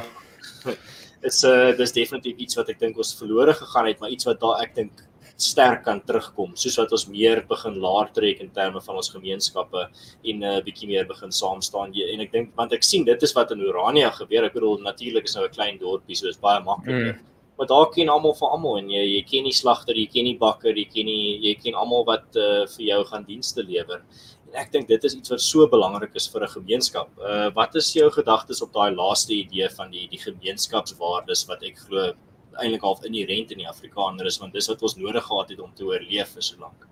[1.22, 4.38] Dit's uh, dis definitief iets wat ek dink ons verlore gegaan het, maar iets wat
[4.38, 5.00] daar ek dink
[5.38, 9.84] sterk kan terugkom soos wat ons meer begin laer trek in terme van ons gemeenskappe
[9.84, 11.94] en 'n uh, bietjie meer begin saam staan.
[11.94, 14.44] En ek dink want ek sien dit is wat in Urania gebeur.
[14.44, 17.20] Ek bedoel natuurlik is nou 'n klein dorpie so is baie makliker mm.
[17.56, 20.38] maar daar ken almal van almal en jy jy ken die slagter jy ken die
[20.38, 24.02] bakker jy ken die jy ken almal wat uh, vir jou gaan dienste lewer.
[24.48, 27.08] En ek dink dit is iets wat so belangrik is vir 'n gemeenskap.
[27.18, 31.78] Uh, wat is jou gedagtes op daai laaste idee van die die gemeenskapswaardes wat ek
[31.78, 32.14] glo
[32.62, 35.72] eintlik half inherent in die Afrikaner is want dis wat ons nodig gehad het om
[35.74, 36.86] te oorleef vir so lank.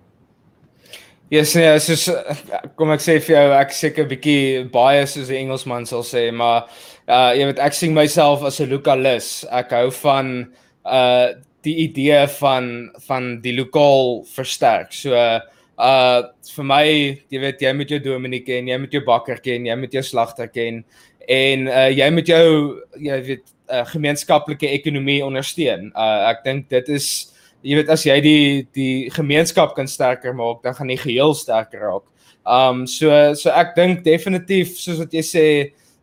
[1.27, 2.05] Ja, yes, nee, soos
[2.79, 6.31] kom ek sê vir jou, ek seker 'n bietjie baie soos die Engelsman sal sê,
[6.31, 6.69] maar
[7.07, 9.43] uh jy weet ek sien myself as 'n lokalis.
[9.51, 10.47] Ek hou van
[10.85, 11.35] uh
[11.67, 14.93] die idee van van die lokaal versterk.
[14.93, 16.21] So uh
[16.55, 16.85] vir my,
[17.29, 20.03] jy weet jy moet jou dominee ken, jy moet jou bakker ken, jy moet jou
[20.03, 20.85] slagter ken
[21.27, 22.43] en uh jy moet jou
[23.03, 25.89] jy weet uh, gemeenskaplike ekonomie ondersteun.
[25.91, 27.09] Uh ek dink dit is
[27.65, 31.83] jy weet as jy die die gemeenskap kan sterker maak, dan gaan die geheel sterker
[31.83, 32.05] raak.
[32.47, 35.47] Um so so ek dink definitief soos wat jy sê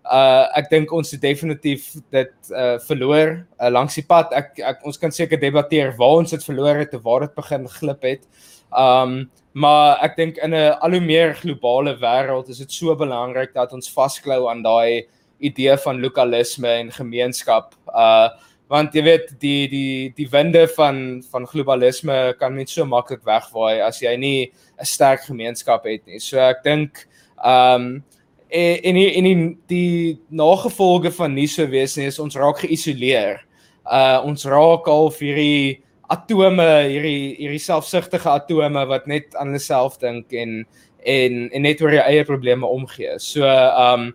[0.04, 4.34] uh ek dink ons het definitief dit uh verloor uh, langs die pad.
[4.37, 7.64] Ek, ek ons kan seker debatteer waar ons dit verloor het en waar dit begin
[7.80, 8.28] glip het.
[8.76, 13.54] Um maar ek dink in 'n al hoe meer globale wêreld is dit so belangrik
[13.54, 15.06] dat ons vasklou aan daai
[15.38, 17.74] idee van lokalisme en gemeenskap.
[17.88, 18.28] Uh
[18.72, 23.82] want jy weet die die die winde van van globalisme kan net so maklik wegwaai
[23.84, 26.18] as jy nie 'n sterk gemeenskap het nie.
[26.18, 27.06] So ek dink
[27.44, 28.02] um
[28.48, 33.44] en en en die, die nagevolge van nie so wees nie is ons raak geïsoleer.
[33.84, 39.98] Uh ons raak al hierdie atome, hierdie hierdie selfsugtige atome wat net aan hulle self
[39.98, 40.64] dink en
[41.04, 43.18] en en net oor jou eie probleme omgee.
[43.18, 44.14] So um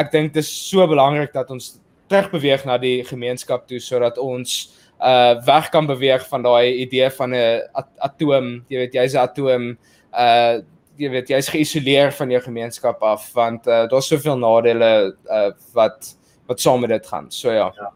[0.00, 1.78] ek dink dit is so belangrik dat ons
[2.10, 7.34] terugbeweeg na die gemeenskap toe sodat ons uh weg kan beweeg van daai idee van
[7.34, 7.62] 'n
[8.04, 9.78] atoom, jy weet jy's 'n atoom,
[10.12, 10.60] uh
[11.00, 16.16] jy weet jy's geïsoleer van jou gemeenskap af want uh daar's soveel nadele uh wat
[16.46, 17.30] wat saam met dit gaan.
[17.30, 17.72] So ja.
[17.76, 17.92] ja.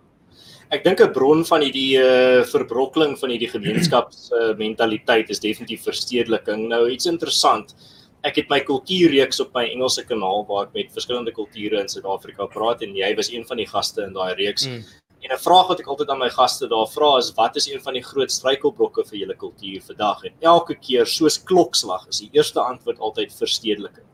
[0.71, 5.85] Ek dink 'n bron van hierdie uh, verbrokkeling van hierdie gemeenskaps uh, mentaliteit is definitief
[5.85, 6.69] verstedeliking.
[6.69, 7.75] Nou iets interessant
[8.25, 12.47] ek het my kultuurreeks op my Engelse kanaal waar ek met verskillende kulture in Suid-Afrika
[12.53, 14.67] praat en jy was een van die gaste in daai reeks.
[14.69, 14.85] Mm.
[15.25, 17.81] En 'n vraag wat ek altyd aan my gaste daar vra is wat is een
[17.81, 20.25] van die groot struikelblokke vir julle kultuur vandag?
[20.25, 24.05] En elke keer soos klokslag is die eerste antwoord altyd verstedeliking.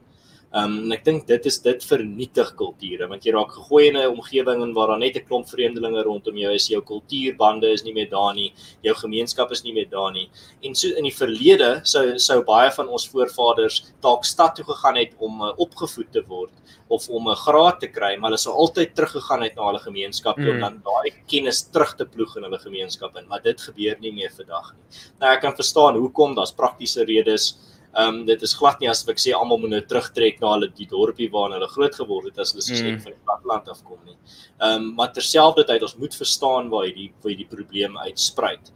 [0.51, 3.97] Ehm um, en ek dink dit is dit vernietig kulture want jy raak gegooi in
[3.97, 7.85] 'n omgewing en waar daar net 'n klomp vreemdelinge rondom jou is, jou kultuurbande is
[7.85, 10.29] nie meer daar nie, jou gemeenskap is nie meer daar nie.
[10.65, 14.97] En so in die verlede sou sou baie van ons voorvaders dalk stad toe gegaan
[14.97, 16.51] het om uh, opgevoed te word
[16.89, 20.37] of om 'n graad te kry, maar hulle sou altyd teruggegaan het na hulle gemeenskap
[20.37, 20.49] mm.
[20.49, 24.13] om dan daai kennis terug te ploeg in hulle gemeenskap in, maar dit gebeur nie
[24.13, 24.99] meer vandag nie.
[25.21, 27.55] Nou ek kan verstaan hoekom, daar's praktiese redes.
[27.91, 30.69] Ehm um, dit is glad nie asof ek sê almal moet nou terugtrek na hulle
[30.79, 33.01] die dorpie waar hulle groot geword het as hulle soos mm.
[33.03, 34.15] van die platteland afkom nie.
[34.61, 38.71] Ehm um, maar terselfdertyd ons moet verstaan waar hierdie waar hierdie probleem uitspruit.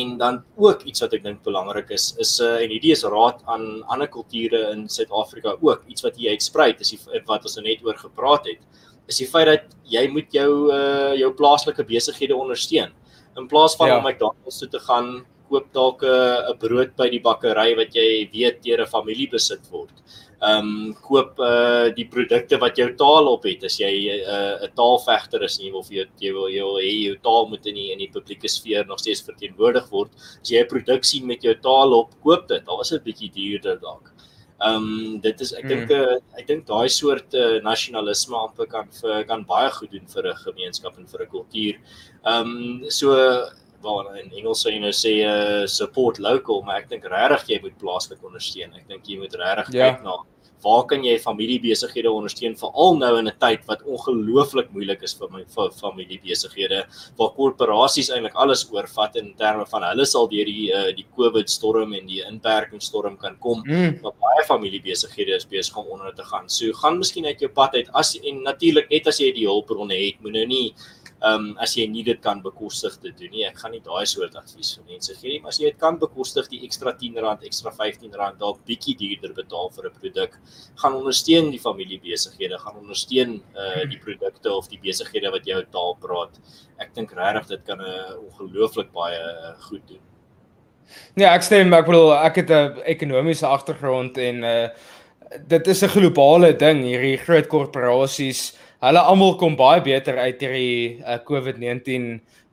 [0.00, 3.40] En dan ook iets wat ek dink belangrik is is uh, en hierdie is raad
[3.48, 7.64] aan ander kulture in Suid-Afrika ook iets wat hier uitspruit is die, wat ons nou
[7.64, 8.60] net oor gepraat het
[9.10, 12.92] is die feit dat jy moet jou uh, jou plaaslike besighede ondersteun
[13.38, 13.98] in plaas van ja.
[13.98, 18.62] om McDonald's toe te gaan koop dalk 'n brood by die bakkery wat jy weet
[18.64, 19.96] deur 'n familie besit word.
[20.40, 24.64] Ehm um, koop uh die produkte wat jou taal op het as jy 'n uh,
[24.64, 27.48] 'n taalvegter is en jy wil vir jou jy wil jy wil hê jou taal
[27.50, 30.10] moet in die in die publieke sfeer nog steeds verteenwoordig word.
[30.40, 32.62] As jy 'n produk sien met jou taal op, koop dit.
[32.66, 34.10] Al is dit bietjie duurder dalk.
[34.60, 36.00] Ehm um, dit is ek dink mm.
[36.00, 40.24] uh, ek dink daai soort uh, nasionalisme amper kan vir kan baie goed doen vir
[40.32, 41.74] 'n gemeenskap en vir 'n kultuur.
[42.24, 43.12] Ehm um, so
[43.82, 47.60] waar in Engels sou jy nou sê uh, support local, maar ek dink regtig jy
[47.64, 48.74] moet plaaslik ondersteun.
[48.76, 49.90] Ek dink jy moet regtig ja.
[49.90, 50.20] kyk na
[50.62, 55.28] waar kan jy familiebesighede ondersteun veral nou in 'n tyd wat ongelooflik moeilik is vir
[55.32, 56.84] my vir familiebesighede
[57.18, 61.48] waar korporasies eintlik alles oorvat in terme van hulle sal deur die uh, die COVID
[61.48, 63.62] storm en die inperkingsstorm kan kom.
[63.66, 64.00] Mm.
[64.02, 66.48] Maar baie familiebesighede is besig om onder te gaan.
[66.48, 69.94] So gaan miskien uit jou pad uit as en natuurlik net as jy die hulpbronne
[69.94, 70.74] het, moet nou nie
[71.26, 73.44] um, as jy nie dit kan bekostig te doen nie.
[73.48, 75.98] Ek gaan nie daai soort advies vir mense gee nie, maar as jy dit kan
[76.00, 80.38] bekostig, die ekstra R10, ekstra R15 dalk bietjie duurder betaal vir 'n produk,
[80.82, 85.96] gaan ondersteun die familiebesighede, gaan ondersteun uh die produkte of die besighede wat jou taal
[86.00, 86.38] praat.
[86.78, 90.00] Ek dink regtig dit kan 'n uh, ongelooflik baie uh, goed doen.
[91.14, 94.68] Ja, ek stem, ek bedoel ek het 'n ekonomiese agtergrond en uh
[95.46, 101.00] dit is 'n globale ding hierdie groot korporasies hulle almal kom baie beter uit hierdie
[101.04, 102.06] uh, COVID-19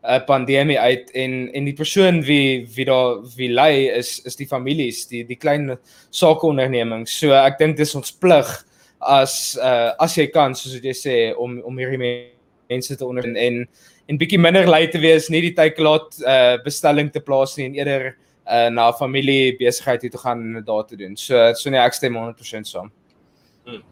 [0.07, 4.47] uh, pandemie uit en en die persoon wie wie daar wie lei is is die
[4.47, 5.77] families, die die klein
[6.09, 7.15] sakeondernemings.
[7.19, 8.49] So ek dink dis ons plig
[8.99, 13.63] as uh, as jy kan soos jy sê om om hierdie mense te onder en
[14.07, 17.75] en bietjie minder lui te wees, nie die tydklaat uh, bestelling te plaas nie en
[17.75, 18.05] eerder
[18.47, 21.15] uh, na familie besigheid toe te gaan en daar te doen.
[21.15, 22.91] So so nee ek stem 100% saam.
[23.67, 23.83] Hmm.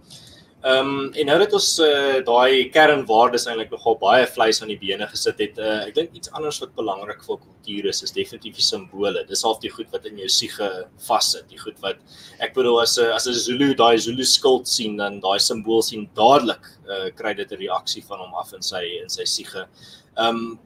[0.65, 4.80] Ehm um, en nou dat ons uh, daai kernwaardes eintlik nogal baie vleis aan die
[4.82, 8.56] bene gesit het, uh, ek dink iets anders wat belangrik vir kultuur is, is definitief
[8.58, 9.21] die simbole.
[9.30, 10.69] Dis half die goed wat in jou siege
[11.06, 12.01] vassit, die goed wat
[12.41, 16.10] ek bedoel as 'n as 'n Zulu daai Zulu skild sien dan daai simbool sien
[16.17, 19.67] dadelik uh, kry dit 'n reaksie van hom af in sy in sy siege.
[20.17, 20.60] Ehm um,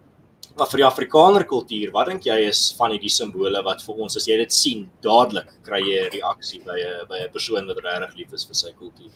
[0.56, 4.16] maar vir die Afrikaner kultuur, wat dink jy is van hierdie simbole wat vir ons
[4.16, 7.84] as jy dit sien dadelik kry jy 'n reaksie by 'n by 'n persoon wat
[7.84, 9.12] regtig lief is vir sy kultuur?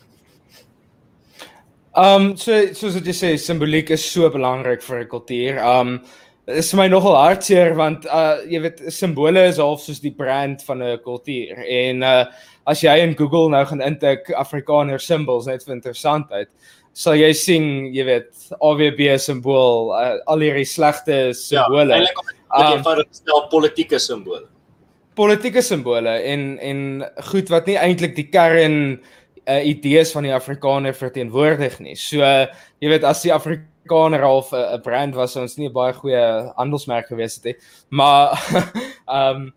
[1.96, 5.60] Um so soos wat jy sê simboliek is so belangrik vir 'n kultuur.
[5.62, 6.02] Um
[6.48, 10.62] is vir my nogal hartseer want uh jy weet simbole is half soos die brand
[10.64, 11.60] van 'n kultuur.
[11.60, 12.26] En uh
[12.66, 16.48] as jy in Google nou gaan intik Afrikaner symbols net vir interessantheid,
[16.94, 18.30] sal jy sien, jy weet,
[18.62, 21.90] AWB simbool, uh, al hierdie slegte simbole.
[21.90, 22.22] Ja, eintlik
[22.54, 24.46] om jy vir stel politieke simbole.
[25.18, 26.80] Politieke simbole en en
[27.30, 28.78] goed wat nie eintlik die kern
[29.48, 31.96] uh, idees van die Afrikaner verteenwoordig nie.
[32.00, 32.48] So uh,
[32.84, 36.54] jy weet as die Afrikaner half 'n uh, brand was, ons nie 'n baie goeie
[36.56, 37.58] handelsmerk gewees het nie.
[37.90, 38.38] Maar
[39.08, 39.54] ehm um,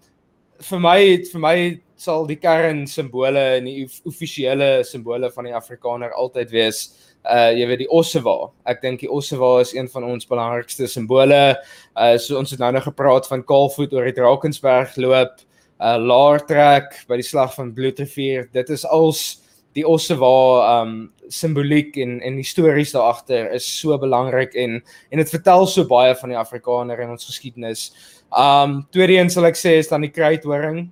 [0.56, 1.00] vir my
[1.32, 1.56] vir my
[1.96, 6.80] sal die kern simbole en die offisiële simbole van die Afrikaner altyd wees
[7.26, 8.52] uh jy weet die ossewa.
[8.68, 11.56] Ek dink die ossewa is een van ons belangrikste simbole.
[11.96, 15.40] Uh so ons het nou nog gepraat van Kaalvoet oor die Drakensberg loop,
[15.80, 18.48] uh Laartrek by die slag van Bloedrivier.
[18.52, 19.45] Dit is als
[19.76, 20.94] die osse waar um
[21.28, 24.78] simboliek en en histories daar agter is so belangrik en
[25.10, 27.90] en dit vertel so baie van die Afrikaner en ons geskiedenis.
[28.30, 30.86] Um tweede een sal ek sê is dan die kruithoring.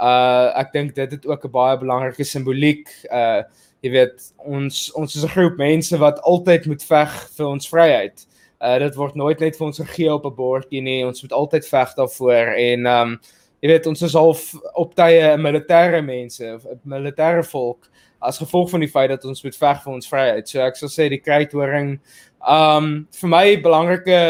[0.00, 2.88] Uh ek dink dit het ook 'n baie belangrike simboliek.
[3.10, 3.42] Uh
[3.82, 8.26] jy weet ons ons is 'n groep mense wat altyd moet veg vir ons vryheid.
[8.60, 11.04] Uh dit word nooit net vir ons gegee op 'n bordjie nie.
[11.04, 13.20] Ons moet altyd veg daarvoor en um
[13.60, 17.89] jy weet ons is half op tye 'n militêre mense, 'n militêre volk
[18.20, 20.48] as gevolg van die feit dat ons moet veg vir ons vryheid.
[20.48, 21.94] So ek sal sê die kruithoring
[22.40, 24.20] um vir my belangrike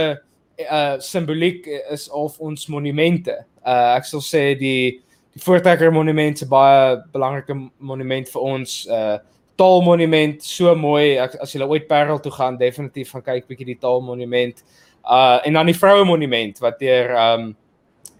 [0.60, 3.34] uh simboliek is of ons monumente.
[3.66, 5.00] Uh ek sal sê die
[5.30, 9.18] die Voortrekker monument is baie belangrike monument vir ons uh
[9.60, 11.18] taalmonument so mooi.
[11.20, 14.62] Ek, as jy ooit Parel toe gaan, definitief gaan kyk bietjie die taalmonument.
[15.04, 17.50] Uh en dan die vroue monument wat deur um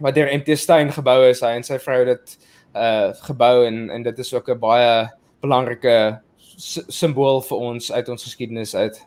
[0.01, 2.37] wat deur MT Steyn gebou is, hy en sy vrou dit
[2.75, 5.09] uh gebou en en dit is ook 'n baie
[5.41, 5.95] belangrike
[6.57, 8.99] simbool vir ons uit ons geskiedenis uit.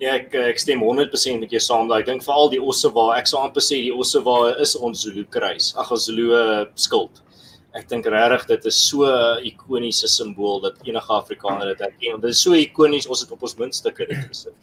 [0.00, 2.00] Ja, ek ek stem 100% met jou saam daai.
[2.00, 5.74] Ek dink veral die Ossewa, ek sou amper sê die Ossewa is ons Zulu kruis.
[5.76, 6.30] Ag ons Zulu
[6.74, 7.20] skild.
[7.76, 12.20] Ek dink regtig dit is so 'n ikoniese simbool dat enige Afrikaner dit herken.
[12.20, 14.54] Dit is so ikonies, ons het op ons muntstukke dit gesit.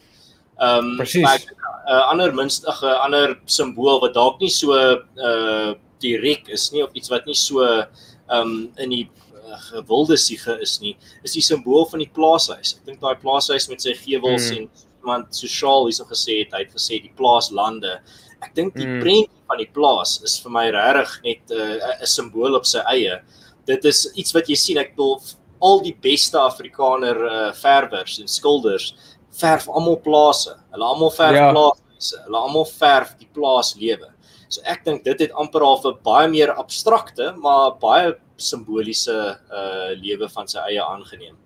[0.60, 6.70] Ehm um, 'n ander munstige, 'n ander simbool wat dalk nie so uh direk is
[6.72, 7.86] nie of iets wat nie so ehm
[8.30, 9.27] um, in die uh,
[9.70, 12.76] gewilde siege is nie, is die simbool van die plaashuis.
[12.78, 14.56] Ek dink daai plaashuis met sy gewels hmm.
[14.56, 17.98] en iemand sosiaal hierso gesê het, hy het gesê die plaaslande.
[18.44, 19.02] Ek dink die hmm.
[19.02, 23.20] prentjie van die plaas is vir my regtig net 'n uh, simbool op sy eie.
[23.66, 25.20] Dit is iets wat jy sien, ek bedoel
[25.60, 28.92] al die beste Afrikaner uh, verwers en skilders
[29.38, 30.54] verf almal plase.
[30.72, 31.50] Hulle almal verf ja.
[31.50, 32.22] plase.
[32.26, 34.12] Hulle almal verf die plaaslewe.
[34.48, 39.16] So ek dink dit het amper al 'n baie meer abstrakte, maar baie simboliese
[39.50, 41.36] uh lewe van sy eie aangeneem.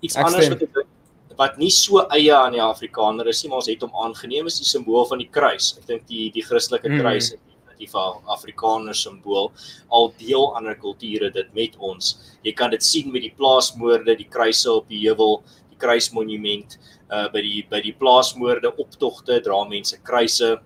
[0.00, 0.56] Iets ek anders stem.
[0.58, 0.96] wat ek dink
[1.40, 4.58] wat nie so eie aan die Afrikaner is nie, maar ons het hom aangeneem is
[4.60, 5.72] die simbool van die kruis.
[5.78, 7.00] Ek dink die die Christelike mm.
[7.00, 7.40] kruis is
[7.80, 7.88] die
[8.28, 9.48] Afrikaner simbool.
[9.88, 12.12] Al deel ander kulture dit met ons.
[12.44, 15.40] Jy kan dit sien met die plaasmoorde, die kruise op die heuwel,
[15.72, 16.76] die kruismonument
[17.10, 20.58] uh by die by die plaasmoorde optogte dra mense kruise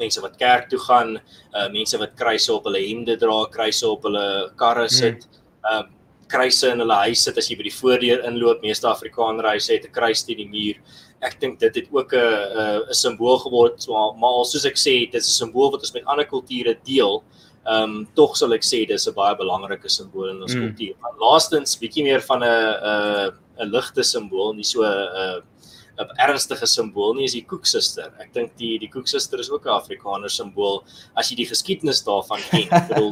[0.00, 4.02] mense wat kerk toe gaan uh mense wat kruise op hulle hemde dra kruise op
[4.08, 4.96] hulle karre hmm.
[5.00, 5.42] sit hmm.
[5.72, 5.84] uh
[6.28, 9.84] kruise in hulle huis sit as jy by die voordeur inloop meeste Afrikaner huise het
[9.86, 10.76] 'n kruis teen die muur
[11.22, 15.28] ek dink dit het ook 'n 'n simbool geword maar soos ek sê dit is
[15.28, 17.22] 'n simbool wat ons met ander kulture deel
[17.66, 20.60] Ehm um, tog sal ek sê dis 'n baie belangrike simbool in ons mm.
[20.62, 20.94] kultuur.
[21.02, 25.42] Maar laastens bietjie meer van 'n 'n 'n ligte simbool, nie so 'n
[25.98, 28.12] 'n ernstige simbool nie is die koeksuster.
[28.20, 32.40] Ek dink die die koeksuster is ook 'n Afrikaner simbool as jy die geskiedenis daarvan
[32.50, 32.68] ken.
[32.78, 33.10] Ek bedoel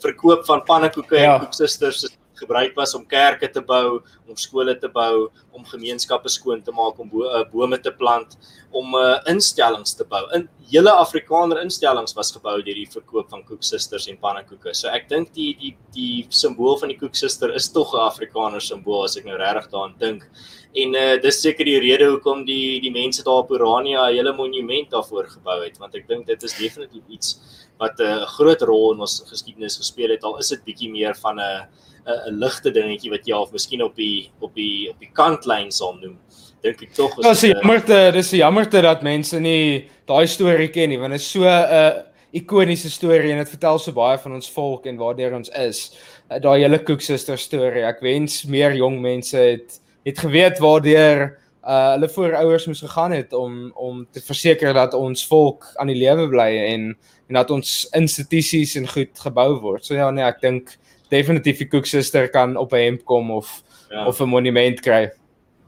[0.00, 1.34] verkoop van pannekoeke ja.
[1.34, 6.30] en koeksusters is gebruik was om kerke te bou, om skole te bou, om gemeenskappe
[6.32, 8.36] skoon te maak, om bo uh, bome te plant,
[8.72, 10.22] om uh, instellings te bou.
[10.36, 14.74] In hele Afrikaner instellings was gebou deur die verkoop van koeksusters en pannekoeke.
[14.76, 19.04] So ek dink die die die simbool van die koeksuster is tog 'n Afrikaner simbool
[19.04, 20.26] as ek nou regtig daaraan dink.
[20.74, 24.32] En uh, dis seker die rede hoekom die die mense daar op Urania 'n hele
[24.32, 27.38] monument daarvoor gebou het, want ek dink dit is definitief iets
[27.78, 31.14] wat 'n uh, groot rol in ons geskiedenis gespeel het al is dit bietjie meer
[31.14, 31.66] van 'n uh,
[32.06, 35.94] 'n ligte dingetjie wat jy half miskien op die op die op die kantlyn sal
[36.00, 36.18] noem.
[36.62, 40.88] Dink ek tog is Ja, dis jammerte, dis jammerte dat mense nie daai storie ken
[40.88, 44.32] nie, want dit is so 'n uh, ikoniese storie en dit vertel so baie van
[44.32, 45.92] ons volk en waartoe ons is.
[46.30, 47.84] Uh, daai hele Koeksuster storie.
[47.84, 53.32] Ek wens meer jong mense het het geweet waartoe uh hulle voorouers moes gegaan het
[53.32, 56.96] om om te verseker dat ons volk aan die lewe bly en
[57.28, 59.84] en dat ons institusies en goed gebou word.
[59.84, 60.72] So ja nee, ek dink
[61.10, 64.06] definitief die Cook Sister kan op 'n hemp kom of ja.
[64.06, 65.10] of 'n monument kry.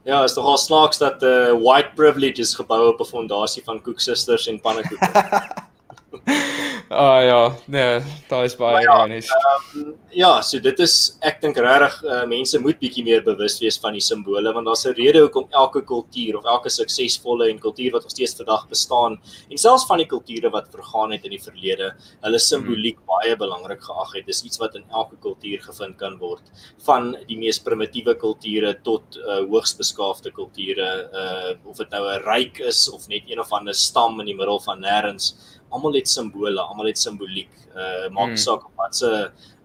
[0.03, 3.63] Ja, is tog al snaaks dat 'n uh, white privilege is gebou op 'n fondasie
[3.63, 5.11] van Cook Sisters en pannekoeke.
[6.93, 9.25] Ah ja, nee, daar is baie ironies.
[9.25, 13.55] Ja, um, ja, so dit is ek dink regtig uh, mense moet bietjie meer bewus
[13.63, 17.59] wees van die simbole want daar's 'n rede hoekom elke kultuur of elke suksesvolle en
[17.59, 19.17] kultuur wat nog steeds vandag bestaan
[19.49, 23.09] en selfs van die kulture wat vergaan het in die verlede, hulle simboliek hmm.
[23.09, 24.25] baie belangrik geag het.
[24.27, 26.43] Dis iets wat in elke kultuur gevind kan word,
[26.85, 32.21] van die mees primitiewe kulture tot uh, hoogs beskaafde kulture, uh, of dit nou 'n
[32.27, 35.33] ryk is of net een of ander stam in die middel van nêrens
[35.73, 37.51] almal het simbole, almal het simboliek.
[37.73, 38.43] Uh maak hmm.
[38.45, 39.11] saak of wat se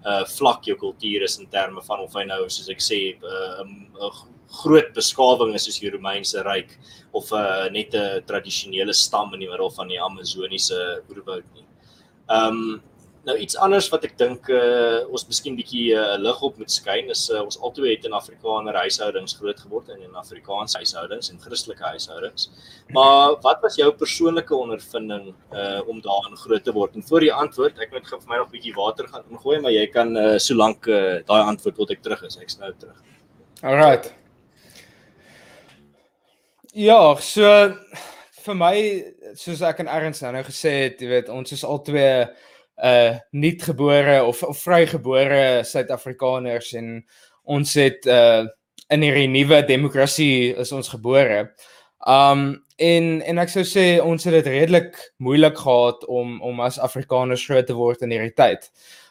[0.07, 3.25] uh vlak jou kultuur is in terme van of hy nou soos ek sê 'n
[3.25, 6.79] uh, 'n groot beskawing is soos die Romeinse ryk
[7.12, 11.66] of 'n uh, net 'n tradisionele stam in die middel van die Amazoniese oerwoud nie.
[12.29, 12.83] Um
[13.29, 16.73] Nou iets anders wat ek dink uh, ons miskien bietjie 'n uh, lig op moet
[16.73, 21.29] skyn is uh, ons altoe het in Afrikaner huishoudings groot geword en in Afrikaanse huishoudings
[21.29, 22.49] en Christelike huishoudings.
[22.97, 26.97] Maar wat was jou persoonlike ondervinding uh, om daarin groot te word?
[26.97, 29.85] En voor jy antwoord, ek moet vir my nog bietjie water gaan ingooi, maar jy
[29.93, 32.41] kan uh, solank uh, daai antwoord tot ek terug is.
[32.41, 32.97] Ek's nou terug.
[33.61, 34.14] Alright.
[36.72, 37.45] Ja, so
[38.49, 38.76] vir my
[39.37, 42.24] soos ek en Erns nou gesê het, jy weet, ons is albei
[42.85, 46.95] uh nuutgebore of, of vrygebore Suid-Afrikaners en
[47.45, 48.47] ons het uh
[48.89, 51.51] in hierdie nuwe demokrasie is ons gebore.
[52.09, 56.79] Um en en ek sou sê ons het dit redelik moeilik gehad om om as
[56.79, 58.70] Afrikaners groot te word in hierdie tyd.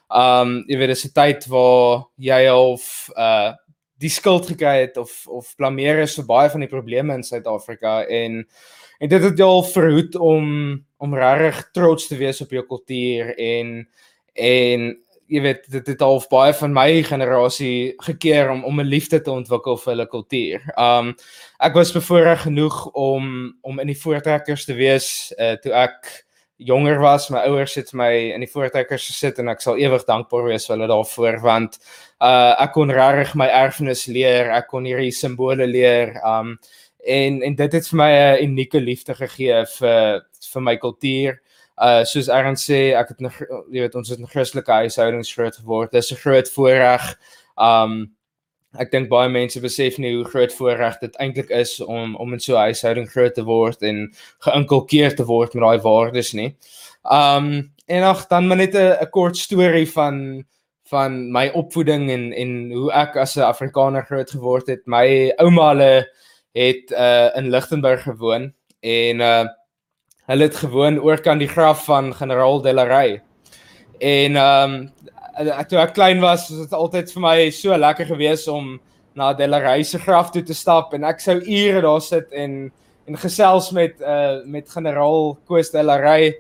[0.09, 3.53] Um jy weet dis 'n tyd waar jy half uh
[3.97, 8.03] die skuld gekry het of of blameer is vir baie van die probleme in Suid-Afrika
[8.05, 8.45] en
[8.99, 10.47] en dit het jou verhoed om
[10.97, 13.87] om regtig trots te wees op jou kultuur en
[14.33, 14.87] en
[15.27, 19.31] jy weet dit het al baie van my generasie gekeer om om 'n liefde te
[19.31, 20.61] ontwikkel vir hulle kultuur.
[20.77, 21.15] Um
[21.59, 26.25] ek was bevoorreg genoeg om om in die voortrekkers te wees uh, toe ek
[26.57, 27.29] jonger was.
[27.29, 30.77] My ouers het my in die voortrekkers gesit en ek sal ewig dankbaar wees vir
[30.77, 31.77] hulle daarvoor want
[32.21, 34.49] uh ek kon regtig my erfenis leer.
[34.51, 36.15] Ek kon hierdie simbole leer.
[36.25, 36.57] Um
[37.07, 40.21] en en dit het vir my 'n unieke liefde gegee vir
[40.53, 41.39] vir my kultuur.
[41.77, 43.19] Uh soos Aaron sê, ek het
[43.71, 45.91] jy weet ons het 'n Christelike huishoudings groot geword.
[45.91, 47.15] Dis 'n groot voorreg.
[47.57, 48.11] Um
[48.77, 52.39] ek dink baie mense besef nie hoe groot voorreg dit eintlik is om om in
[52.39, 56.55] so 'n huishouding groot te word en geïnkulkeer te word met daai waardes nie.
[57.03, 60.45] Um en ag dan maar net 'n kort storie van
[60.89, 64.81] van my opvoeding en en hoe ek as 'n Afrikaner groot geword het.
[64.87, 66.07] My ouma hulle
[66.57, 69.45] het uh in Lichtenburg gewoon en uh
[70.27, 73.21] hulle het gewoon oor kan die graf van generaal Delarey.
[73.99, 74.73] En um
[75.69, 78.75] toe ek klein was, was dit altyd vir my so lekker geweest om
[79.17, 82.67] na Delarey se graf toe te stap en ek sou ure daar sit en
[83.07, 86.35] en gesels met uh met generaal Koos Delarey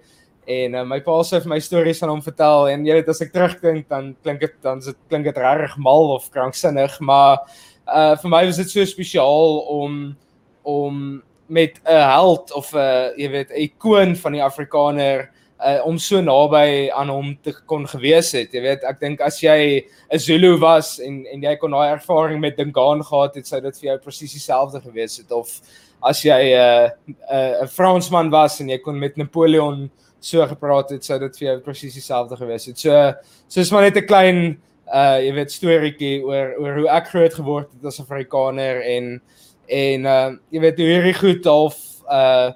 [0.47, 3.23] en uh, my pa sê vir my stories van hom vertel en jy weet as
[3.23, 7.43] ek terugdink dan klink dit dan dit klink dit regtig mal of kranksinnig maar
[7.87, 10.17] uh vir my was dit so spesiaal om
[10.63, 15.29] om met 'n held of 'n uh, jy weet 'n ikoon van die Afrikaner
[15.59, 18.53] uh, om so naby aan hom te kon gewees het.
[18.53, 22.39] Jy weet, ek dink as jy 'n Zulu was en en jy kon daai ervaring
[22.39, 25.61] met Dingaan gehad het, sou dit vir jou presies dieselfde gewees het of
[26.01, 30.45] as jy 'n uh, 'n uh, 'n Fransman was en jy kon met Napoleon so
[30.47, 32.79] gepraat het, sou dit vir jou presies dieselfde gewees het.
[32.79, 33.13] So
[33.47, 34.61] soos maar net 'n klein
[34.93, 39.21] uh jy weet storieetjie oor oor hoe ek groot geword het as 'n Afrikaner en
[39.67, 41.77] en uh jy weet hoe hierdie goed half
[42.07, 42.51] uh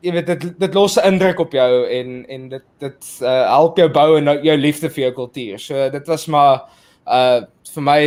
[0.00, 3.76] jy weet dit dit los 'n indruk op jou en en dit dit uh help
[3.78, 5.58] jou bou en jou liefde vir jou kultuur.
[5.58, 6.68] So dit was maar
[7.06, 7.42] uh
[7.74, 8.02] vir my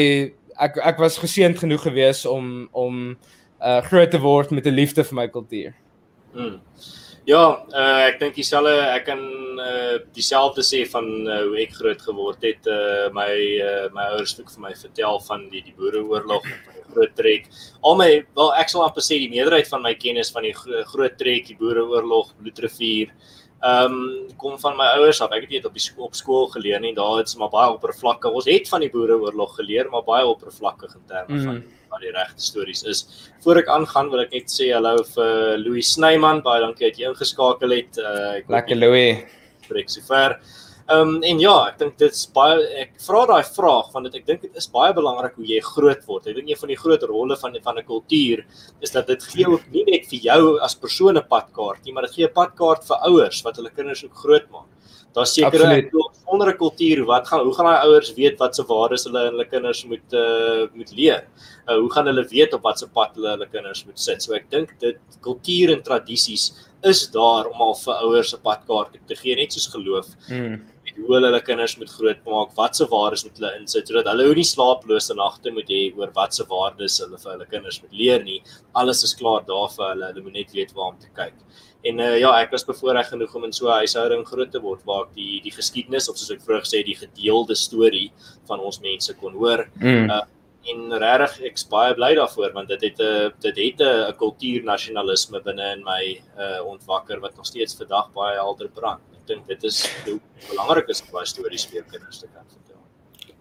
[0.57, 3.17] ek ek was geseënd genoeg geweest om om
[3.61, 5.74] uh groot te word met 'n liefde vir my kultuur.
[6.34, 6.59] Mm.
[7.32, 9.21] Ja, uh, ek dink dieselfde ek kan
[9.61, 12.67] uh, dieselfde sê van uh, hoe ek groot geword het.
[12.67, 13.29] Uh, my
[13.63, 17.13] uh, my ouers het vir my vertel van die die boereoorlog en van die groot
[17.15, 17.47] trek.
[17.88, 20.55] Al my wel ek sal amper sê die meerderheid van my kennis van die
[20.91, 23.13] groot trek, die boereoorlog, Bloedrivier,
[23.61, 25.32] ehm um, kom van my ouers af.
[25.38, 26.95] Ek het dit op die skool, op skool geleer nie.
[26.97, 28.41] Daar het maar baie oppervlakkig.
[28.41, 31.61] Ons het van die boereoorlog geleer, maar baie oppervlakkig in terme mm.
[31.92, 33.04] Wat die regte stories is.
[33.44, 36.42] Voor ek aangaan wil ek net sê hallo vir Louis Snyman.
[36.46, 38.02] Baie dankie dat jy ingeskakel het.
[38.02, 39.24] Uh, ek Lekker Louis.
[39.66, 40.39] Spreek so ver.
[40.92, 44.26] Ehm um, en ja, ek dink dit's baie ek vra daai vraag want dit ek
[44.28, 46.28] dink dit is baie belangrik hoe jy groot word.
[46.28, 48.44] Ek dink een van die groot rolle van van 'n kultuur
[48.82, 52.08] is dat dit gee ook nie net vir jou as persoon 'n padkaart nie, maar
[52.08, 54.70] dit gee 'n padkaart vir ouers wat hulle kinders ook groot maak.
[55.14, 55.89] Daar's sekere
[56.26, 59.34] sonder 'n kultuur, wat gaan hoe gaan daai ouers weet wat se waardes hulle in
[59.34, 61.24] hulle kinders moet uh, moet leer?
[61.72, 64.24] Uh, hoe gaan hulle weet op watter pad hulle hulle kinders moet sit?
[64.24, 66.51] So ek dink dit kultuur en tradisies
[66.84, 70.13] is daar om al vir ouers 'n padkaart te gee net soos geloof.
[70.30, 70.61] Mm
[70.91, 74.47] met hoe hulle hulle kinders moet grootmaak, watse waardes moet hulle insit sodat hulle nie
[74.47, 78.39] slaaplose nagte moet hê oor watse waardes hulle vir hulle kinders moet leer nie.
[78.74, 80.09] Alles is klaar daar vir hulle.
[80.11, 81.38] Hulle moet net weet waar om te kyk.
[81.88, 84.84] En uh, ja, ek was bevoorreg genoeg om in so 'n huishouding groot te word
[84.86, 88.11] waar ek die die geskiedenis of soos ek vroeër gesê die gedeelde storie
[88.47, 89.67] van ons mense kon hoor.
[89.80, 90.09] Mm.
[90.09, 90.22] Uh,
[90.66, 95.41] en regtig ek's baie bly daarvoor want dit het 'n dit het 'n kultuur nasionalisme
[95.41, 99.01] binne in my uh ontwakker wat nog steeds vandag baie helder brand
[99.32, 102.82] dink dit is hoe belangrik is om baie stories vir kinders te kan vertel.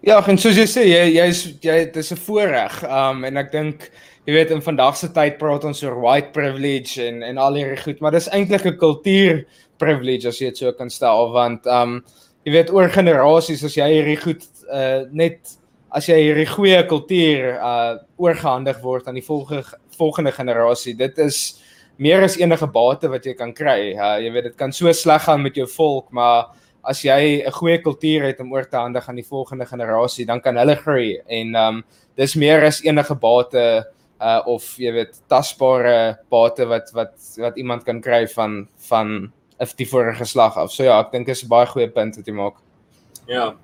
[0.05, 2.81] Ja, en soos jy sê, jy jy's jy dis 'n voorreg.
[2.83, 3.91] Um en ek dink
[4.25, 7.81] jy weet in vandag se tyd praat ons oor white privilege en en al hierdie
[7.83, 9.45] goed, maar dis eintlik 'n kultuur
[9.77, 12.03] privilege as jy dit so kan stel want um
[12.45, 15.57] jy weet oor generasies as jy hierdie goed uh net
[15.91, 19.63] as jy hierdie goeie kultuur uh oorgehandig word aan die volgende
[19.97, 20.95] volgende generasie.
[20.97, 21.61] Dit is
[22.01, 23.91] meer as enige bate wat jy kan kry.
[23.93, 27.51] Uh, jy weet dit kan so sleg gaan met jou volk, maar as jy 'n
[27.51, 31.19] goeie kultuur het om oor te handig aan die volgende generasie, dan kan hulle groei
[31.27, 31.83] en um
[32.17, 33.85] dis meer as enige bate
[34.21, 39.67] uh of jy weet tasbare bate wat wat wat iemand kan kry van van 'n
[39.77, 40.71] die vorige geslag af.
[40.71, 42.55] So ja, ek dink dit is 'n baie goeie punt wat jy maak.
[43.27, 43.55] Ja.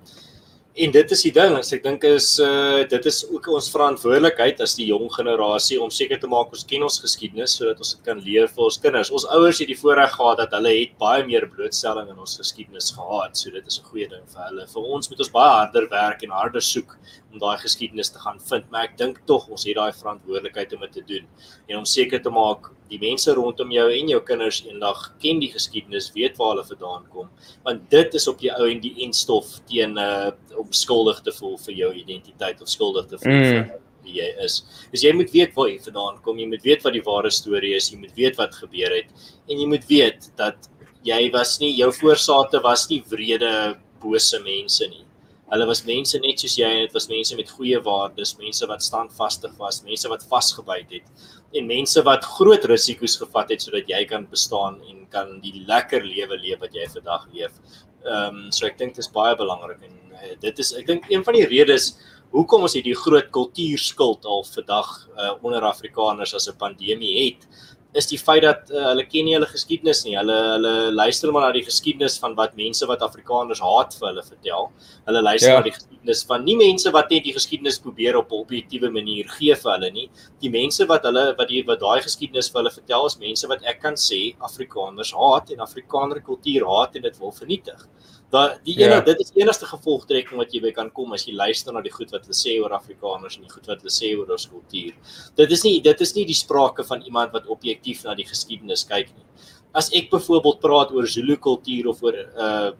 [0.77, 4.59] En dit is die ding, as ek dink is uh dit is ook ons verantwoordelikheid
[4.61, 8.03] as die jong generasie om seker te maak ons ken ons geskiedenis sodat ons dit
[8.05, 9.09] kan leer vir ons kinders.
[9.09, 12.91] Ons ouers het die voorreg gehad dat hulle het baie meer blootstelling in ons geskiedenis
[12.93, 13.33] gehad.
[13.41, 14.67] So dit is 'n goeie ding vir hulle.
[14.67, 16.93] Vir ons moet ons baie harder werk en harder soek
[17.31, 20.85] om daai geskiedenis te gaan vind, maar ek dink tog ons het daai verantwoordelikheid om
[20.85, 21.25] dit te doen
[21.67, 25.51] en om seker te maak die mense rondom jou en jou kinders eendag ken die
[25.51, 27.27] geskiedenis, weet waar hulle vandaan kom,
[27.67, 31.57] want dit is op die ou en die enstof teen uh, om skuldig te voel
[31.65, 33.51] vir jou identiteit of skuldig te voel mm.
[33.51, 34.61] vir wie jy is.
[34.93, 37.75] Dus jy moet weet waar jy vandaan kom, jy moet weet wat die ware storie
[37.75, 40.71] is, jy moet weet wat gebeur het en jy moet weet dat
[41.07, 43.51] jy was nie jou voorsate was nie wrede
[44.01, 45.03] bose mense nie.
[45.47, 48.83] Hulle was mense net soos jy en dit was mense met goeie waardes, mense wat
[48.83, 54.01] standvastig was, mense wat vasgebyt het en mense wat groot risiko's gevat het sodat jy
[54.09, 57.55] kan bestaan en kan die lekker lewe leef wat jy vandag leef.
[58.03, 61.07] Ehm um, so ek dink dit is baie belangrik en uh, dit is ek dink
[61.11, 61.93] een van die redes
[62.35, 67.47] hoekom ons hierdie groot kultuurskuld al vandag uh, onder Afrikaners as 'n pandemie het
[67.97, 70.15] is die feit dat uh, hulle ken nie hulle geskiedenis nie.
[70.19, 74.23] Hulle hulle luister maar na die geskiedenis van wat mense wat Afrikaners haat vir hulle
[74.25, 74.69] vertel.
[75.07, 75.57] Hulle luister ja.
[75.59, 79.29] na die geskiedenis van nie mense wat net die geskiedenis probeer op 'n objektiewe manier
[79.37, 80.07] gee vir hulle nie.
[80.43, 83.65] Die mense wat hulle wat die wat daai geskiedenis vir hulle vertel is mense wat
[83.65, 87.87] ek kan sê Afrikaners haat en Afrikaner kultuur haat en dit wil vernietig.
[88.31, 89.03] Dat die ene ja.
[89.07, 92.11] dit is enigste gevolgtrekking wat jy by kan kom as jy luister na die goed
[92.11, 94.97] wat hulle sê oor Afrikaners en die goed wat hulle sê oor ons kultuur.
[95.39, 98.83] Dit is nie dit is nie die sprake van iemand wat objektief na die geskiedenis
[98.89, 99.23] kyk nie.
[99.77, 102.75] As ek byvoorbeeld praat oor Zulu kultuur of oor uh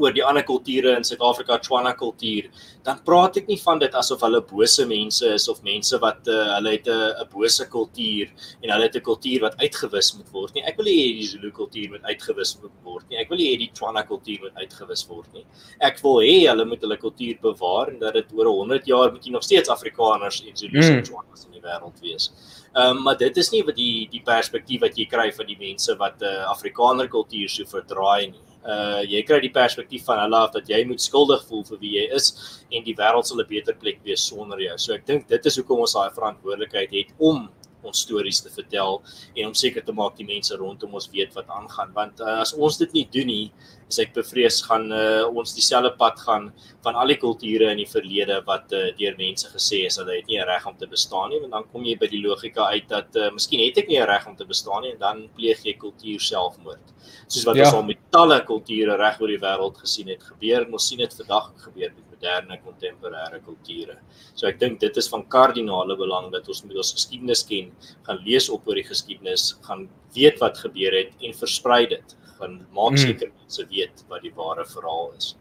[0.00, 2.48] oor die ander kulture in Suid-Afrika, Tswana kultuur,
[2.86, 6.56] dan praat ek nie van dit asof hulle bose mense is of mense wat uh,
[6.56, 8.30] hulle het 'n 'n bose kultuur
[8.62, 10.62] en hulle het 'n kultuur wat uitgewis moet word nie.
[10.62, 13.18] Ek wil hê die Zulu kultuur moet uitgewis moet word nie.
[13.18, 15.44] Ek wil hê die Tswana kultuur moet uitgewis word nie.
[15.80, 19.24] Ek wil hê hulle moet hulle kultuur bewaar en dat dit oor 100 jaar moet
[19.24, 20.96] jy nog steeds Afrikaners en Zulus mm.
[20.96, 22.30] en Tswanas in die wêreld wees.
[22.76, 25.58] Ehm um, maar dit is nie wat die die perspektief wat jy kry van die
[25.58, 30.18] mense wat 'n uh, Afrikaner kultuur so verdraai nie uh jy kry die perspektief van
[30.24, 32.32] hulle af dat jy moet skuldig voel vir wie jy is
[32.72, 34.76] en die wêreld sal 'n beter plek wees sonder jou.
[34.78, 37.48] So ek dink dit is hoekom ons daai verantwoordelikheid het om
[37.82, 39.00] ons stories te vertel
[39.36, 41.92] en om seker te maak die mense rondom ons weet wat aangaan.
[41.96, 43.44] Want uh, as ons dit nie doen nie
[43.86, 46.48] is ek bevrees gaan uh, ons dieselfde pad gaan
[46.82, 50.18] van al die kulture in die verlede wat uh, deur mense gesê is dat hy
[50.20, 51.40] het nie 'n reg om te bestaan nie.
[51.40, 54.08] Want dan kom jy by die logika uit dat uh, miskien het ek nie 'n
[54.10, 56.94] reg om te bestaan nie en dan pleeg jy kultuur selfmoord.
[57.28, 57.64] Soos wat ja.
[57.66, 60.98] ons al met talle kulture reg oor die wêreld gesien het gebeur en ons sien
[60.98, 61.92] dit vandag gebeur.
[61.94, 63.98] met moderne kontemporêre kulture.
[64.34, 67.72] So ek dink dit is van kardinale belang dat ons moet ons geskiedenis ken,
[68.06, 72.16] gaan lees op oor die geskiedenis, gaan weet wat gebeur het en versprei dit.
[72.38, 73.02] Gaan maak hmm.
[73.04, 73.36] seker hmm.
[73.42, 75.34] mense weet wat die ware verhaal is.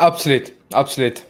[0.00, 1.24] Absoluut, absoluut.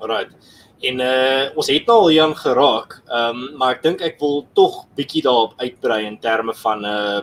[0.00, 0.32] Alright.
[0.80, 3.02] En uh ons het nou al hieraan geraak.
[3.08, 6.88] Ehm um, maar ek dink ek wil tog bietjie daarop uitbrei in terme van 'n
[6.88, 7.22] uh, eh,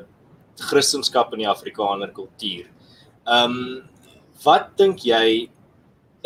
[0.58, 2.66] Christendom in die Afrikaner kultuur.
[3.26, 3.90] Ehm um,
[4.44, 5.50] wat dink jy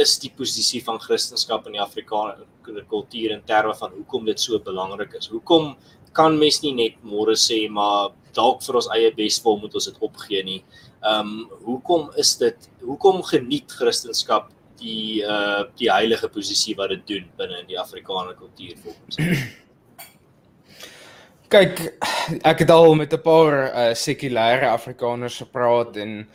[0.02, 2.46] is die posisie van Christendom in die Afrikaner
[2.90, 5.30] kultuur in terme van hoekom dit so belangrik is?
[5.32, 5.76] Hoekom
[6.16, 10.02] kan mens nie net môre sê maar dalk vir ons eie beswil moet ons dit
[10.08, 10.62] opgee nie?
[11.02, 14.50] Ehm um, hoekom is dit hoekom geniet Christendom
[14.82, 19.18] die uh die heilige posisie wat dit doen binne in die Afrikaner kultuur volgens
[21.52, 21.82] Kyk,
[22.48, 26.28] ek het al met 'n paar uh sekulêre Afrikaners gepraat en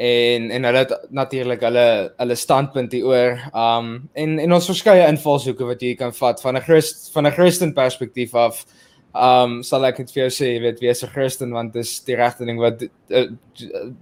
[0.00, 1.86] en en hulle het natuurlik hulle
[2.16, 3.40] hulle standpunt hieroor.
[3.52, 7.36] Um en en ons verskeie invalshoeke wat jy kan vat van 'n Christ van 'n
[7.36, 8.64] Christen perspektief af.
[9.12, 12.00] Um sal ek net vir jou sê, jy weet, wees 'n Christen want dit is
[12.00, 13.26] die regte ding wat uh,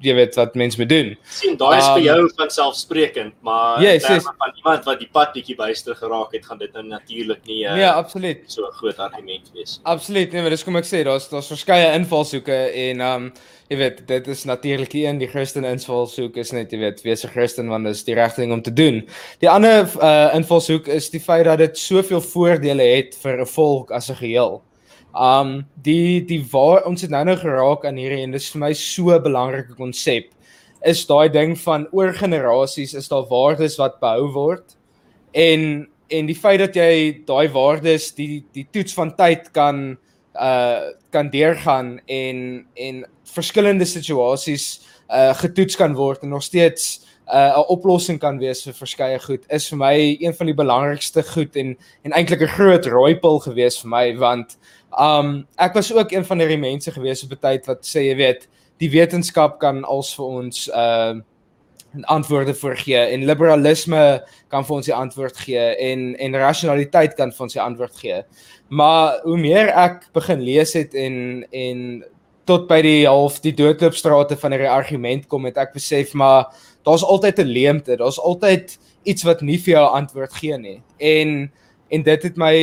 [0.01, 1.17] jy weet wat mens moet doen.
[1.25, 4.23] Sien, daai is um, vir jou van selfsprekend, maar yes, yes.
[4.23, 7.77] van iemand wat die pad bietjie byster geraak het, gaan dit nou natuurlik nie uh,
[7.77, 8.45] Ja, absoluut.
[8.47, 9.81] So 'n groot argument wees.
[9.83, 10.33] Absoluut.
[10.33, 13.33] Nee, maar dis kom ek sê, daar's daar's verskeie invalshoeke en um
[13.69, 17.33] jy weet dit is natuurlik een die Christen invalshoek is net jy weet wees 'n
[17.35, 19.03] Christen want dit is die regte ding om te doen.
[19.41, 23.91] Die ander uh invalshoek is die feit dat dit soveel voordele het vir 'n volk
[23.91, 24.63] as 'n geheel.
[25.15, 28.61] Um die die waar ons het nou nou geraak aan hierdie en dit is vir
[28.61, 30.33] my so 'n belangrike konsep
[30.83, 34.77] is daai ding van oor generasies is daar waardes wat behou word
[35.33, 39.99] en en die feit dat jy daai waardes die die toets van tyd kan
[40.41, 44.81] uh kan deurgaan en en verskillende situasies
[45.11, 49.45] uh getoets kan word en nog steeds uh 'n oplossing kan wees vir verskeie goed
[49.49, 53.81] is vir my een van die belangrikste goed en en eintlik 'n groot rooipil gewees
[53.83, 54.57] vir my want
[54.99, 58.17] um ek was ook een van die mense gewees op 'n tyd wat sê jy
[58.17, 61.15] weet die wetenskap kan als vir ons uh
[62.03, 64.03] antwoorde voorgee en liberalisme
[64.53, 68.23] kan vir ons die antwoord gee en en rationaliteit kan vir ons die antwoord gee.
[68.69, 72.05] Maar hoe meer ek begin lees het en en
[72.49, 76.49] tot by die half die doodloopstrate van hierdie argument kom het ek besef maar
[76.85, 80.83] daar's altyd 'n leemte, daar's altyd iets wat nie vir jou antwoord gee nie.
[80.99, 81.53] En
[81.89, 82.55] en dit het my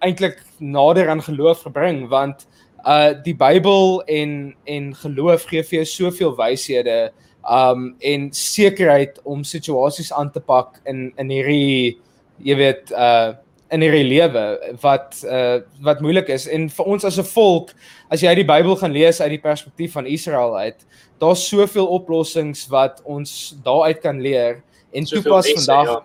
[0.00, 2.46] eintlik nader aan geloof gebring want
[2.86, 7.12] uh die Bybel en en geloof gee vir jou soveel wyshede
[7.48, 11.98] um en sekerheid om situasies aan te pak in in hierdie
[12.44, 13.32] jy weet uh
[13.70, 14.44] in hierdie lewe
[14.82, 16.48] wat uh wat moeilik is.
[16.50, 17.70] En vir ons as 'n volk
[18.10, 20.84] as jy die Bybel gaan lees uit die perspektief van Israel uit
[21.20, 24.62] daar's soveel oplossings wat ons daaruit kan leer
[24.92, 26.04] en soveel toepas mense, vandag ja.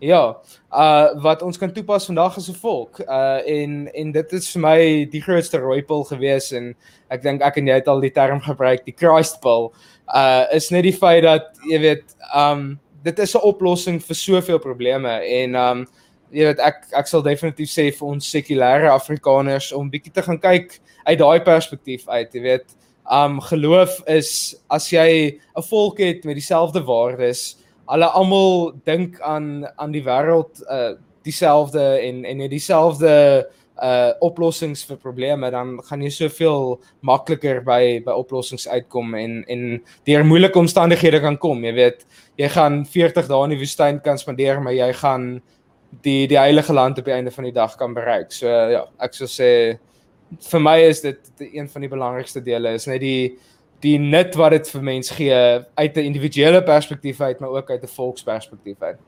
[0.00, 0.24] ja
[0.74, 3.00] uh wat ons kan toepas vandag as 'n volk.
[3.00, 6.74] Uh en en dit is vir my die grootste rooipel gewees en
[7.08, 9.93] ek dink ek en jy het al die term gebruik die Christ pill uh
[10.52, 15.20] is net die feit dat jy weet um dit is 'n oplossing vir soveel probleme
[15.20, 15.86] en um
[16.30, 20.38] jy weet ek ek sal definitief sê vir ons sekulêre Afrikaners om bietjie te gaan
[20.38, 22.66] kyk uit daai perspektief uit, jy weet,
[23.12, 29.66] um geloof is as jy 'n volk het met dieselfde waardes, alle almal dink aan
[29.76, 33.63] aan die wêreld uh dieselfde en en het dieselfde uh
[34.20, 40.24] oplossings vir probleme dan gaan jy soveel makliker by by oplossings uitkom en en deur
[40.24, 42.06] moeilike omstandighede kan kom jy weet
[42.38, 45.42] jy gaan 40 dae in die woestyn kan spandeer maar jy gaan
[46.02, 48.32] die die heilige land op die einde van die dag kan bereik.
[48.32, 49.50] So ja, ek sou sê
[50.50, 53.36] vir my is dit een van die belangrikste dele is net die
[53.84, 55.34] die nut wat dit vir mens gee
[55.74, 58.98] uit 'n individuele perspektief uit maar ook uit 'n volksperspektief uit.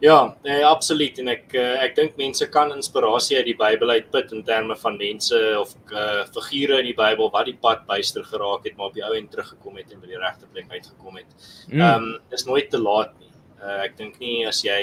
[0.00, 4.34] Ja, nee, absoluut en ek eh, ek dink mense kan inspirasie uit die Bybel uitput
[4.36, 8.66] in terme van mense of uh, figure in die Bybel wat die pad byster geraak
[8.68, 11.32] het maar op die ou en teruggekom het en by die regte plek uitgekom het.
[11.66, 11.80] Mm.
[11.80, 12.12] Ehm mm.
[12.14, 13.32] um, is nooit te laat nie.
[13.58, 14.78] Uh, ek dink nie as jy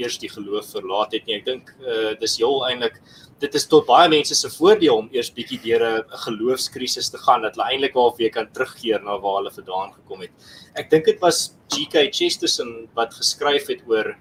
[0.00, 1.36] eers die geloof verlaat het nie.
[1.42, 2.96] Ek dink uh, dis heel eintlik
[3.42, 7.42] dit is tot baie mense se voordeel om eers bietjie deur 'n geloofskrisis te gaan
[7.44, 10.32] dat hulle eintlik half weer kan terugkeer na waar hulle vandaan gekom het.
[10.74, 14.14] Ek dink dit was GK Chesterton wat geskryf het oor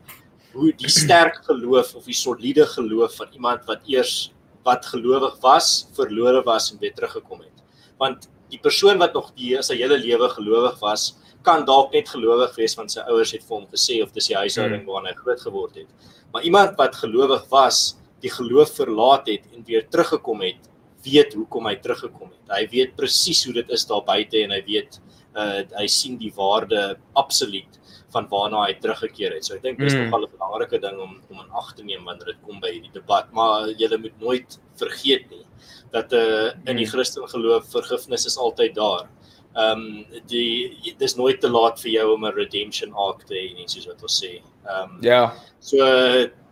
[0.53, 4.31] hoe die sterk geloof of die soliede geloof van iemand wat eers
[4.63, 7.63] wat gelowig was, verlore was en weer teruggekom het.
[7.99, 11.09] Want die persoon wat nog die sy hele lewe gelowig was,
[11.43, 14.37] kan dalk net gelowig wees want sy ouers het vir hom gesê of dis die
[14.37, 14.91] huishouding hmm.
[14.93, 16.13] waarin hy groot geword het.
[16.31, 20.69] Maar iemand wat gelowig was, die geloof verlaat het en weer teruggekom het,
[21.03, 22.53] weet hoekom hy teruggekom het.
[22.53, 25.01] Hy weet presies hoe dit is daar buite en hy weet
[25.33, 27.79] uh hy sien die waarde absoluut
[28.13, 29.45] van waarna hy teruggekeer het.
[29.45, 30.05] So ek dink dis mm.
[30.05, 32.93] nogal 'n belangrike ding om om in ag te neem wanneer dit kom by hierdie
[32.93, 35.45] debat, maar jy moet nooit vergeet nie
[35.93, 36.93] dat uh in die hmm.
[36.93, 39.05] Christen geloof vergifnis is altyd daar
[39.53, 43.53] ehm um, die dis nooit te laat vir jou om 'n redemption arc te hê
[43.53, 44.41] nie soos wat ons sê.
[44.65, 45.33] Ehm um, ja.
[45.59, 45.77] So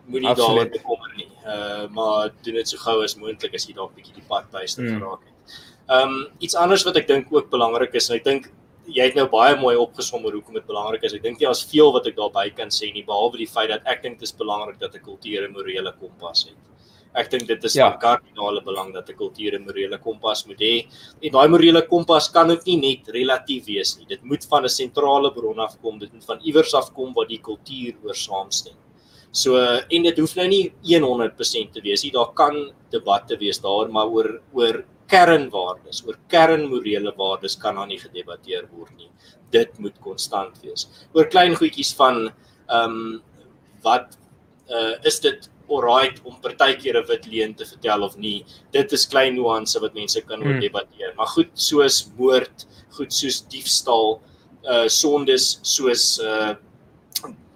[0.05, 1.31] moenie daaroor bekommer nie.
[1.45, 4.81] Uh maar doen dit so gou as moontlik as jy dalk bietjie die pad byste
[4.81, 4.99] mm.
[4.99, 5.57] geraak het.
[5.89, 8.51] Ehm um, iets anders wat ek dink ook belangrik is en ek dink
[8.95, 11.13] jy het nou baie mooi opgesom oor hoekom dit belangrik is.
[11.17, 13.87] Ek dink jy as veel wat ek daarby kan sê nie behalwe die feit dat
[13.89, 16.59] ek dink dit is belangrik dat 'n kultuur 'n morele kompas het.
[17.13, 17.89] Ek dink dit is ja.
[17.89, 20.87] van kardinale belang dat 'n kultuur 'n morele kompas moet hê.
[21.21, 24.05] En daai morele kompas kan ook nie net relatief wees nie.
[24.05, 25.99] Dit moet van 'n sentrale bron afkom.
[25.99, 28.75] Dit moet van iewers afkom wat die kultuur oor saamstem.
[29.31, 32.11] So en dit hoef nou nie 100% te wees nie.
[32.11, 37.99] Daar kan debatte wees daar, maar oor oor kernwaardes, oor kernmorele waardes kan daar nie
[37.99, 39.09] gedebatteer word nie.
[39.51, 40.87] Dit moet konstant wees.
[41.13, 42.29] Oor klein goedjies van
[42.71, 43.21] ehm um,
[43.81, 44.13] wat
[44.69, 48.45] uh, is dit alright om partykeer 'n wit leuen te vertel of nie.
[48.71, 50.65] Dit is klein nuance wat mense kan oor hmm.
[50.65, 51.13] debatteer.
[51.15, 54.21] Maar goed soos moord, goed soos diefstal,
[54.63, 56.55] uh sondes soos uh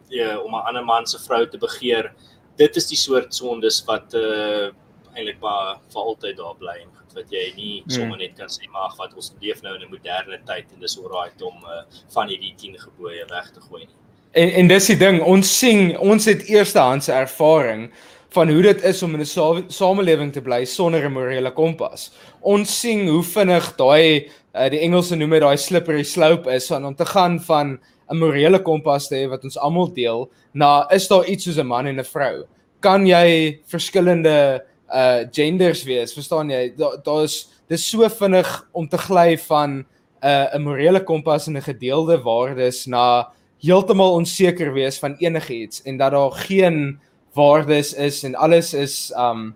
[0.09, 2.13] ja om 'n ander man se vrou te begeer.
[2.57, 4.71] Dit is die soort sondes wat uh
[5.15, 7.91] eintlik maar vir altyd daar bly en wat jy nie hmm.
[7.97, 10.97] sommer net kan sê maar wat ons leef nou in 'n moderne tyd en dis
[10.99, 13.95] alright om uh, van hierdie 10 gebooie weg te gooi nie.
[14.36, 17.89] En en dis die ding, ons sien, ons het eerstehandse ervaring
[18.36, 22.11] van hoe dit is om in 'n samelewing te bly sonder 'n morele kompas.
[22.41, 26.86] Ons sien hoe vinnig daai uh, die Engelse noem dit daai slippery slope is van
[26.86, 27.80] om te gaan van
[28.11, 31.68] 'n morele kompas te hê wat ons almal deel na is daar iets soos 'n
[31.68, 32.45] man en 'n vrou?
[32.80, 34.63] Kan jy verskillende
[34.93, 36.13] uh genders wees?
[36.13, 36.73] Verstaan jy?
[36.77, 39.86] Daar daar's dis so vinnig om te gly van 'n
[40.25, 43.31] uh, 'n morele kompas en 'n gedeelde waardes na
[43.61, 46.99] heeltemal onseker wees van enigiets en dat daar geen
[47.33, 49.55] waardes is en alles is um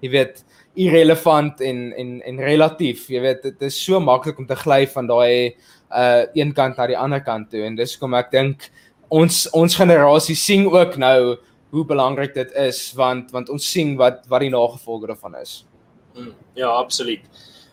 [0.00, 0.44] jy weet
[0.74, 3.08] irrelevant en en en relatief.
[3.08, 5.56] Jy weet dit is so maklik om te gly van daai
[5.90, 8.70] uh een kant na die ander kant toe en dis hoekom ek dink
[9.10, 11.36] ons ons generasie sien ook nou
[11.70, 15.64] hoe belangrik dit is want want ons sien wat wat die nagevolge daarvan is.
[16.14, 17.22] Hmm, ja, absoluut.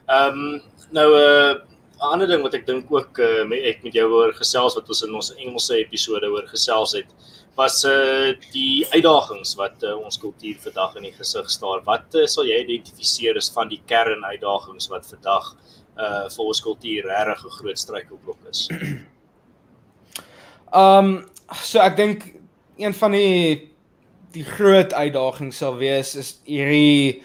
[0.08, 1.56] Ehm um, nou 'n uh,
[2.00, 5.04] ander ding wat ek dink ook uh, met ek met jou oor gesels wat ons
[5.04, 7.10] in ons Engelse episode oor gesels het
[7.58, 11.82] was uh die uitdagings wat uh, ons kultuur vandag in die gesig staar.
[11.86, 15.56] Wat uh, sal jy identifiseer as van die kernuitdagings wat vandag
[15.98, 18.68] uh vir ons kultuur regtig 'n groot struikelblok is?
[20.74, 21.26] Um
[21.64, 22.34] so ek dink
[22.78, 23.72] een van die
[24.36, 27.24] die groot uitdagings sal wees is hierdie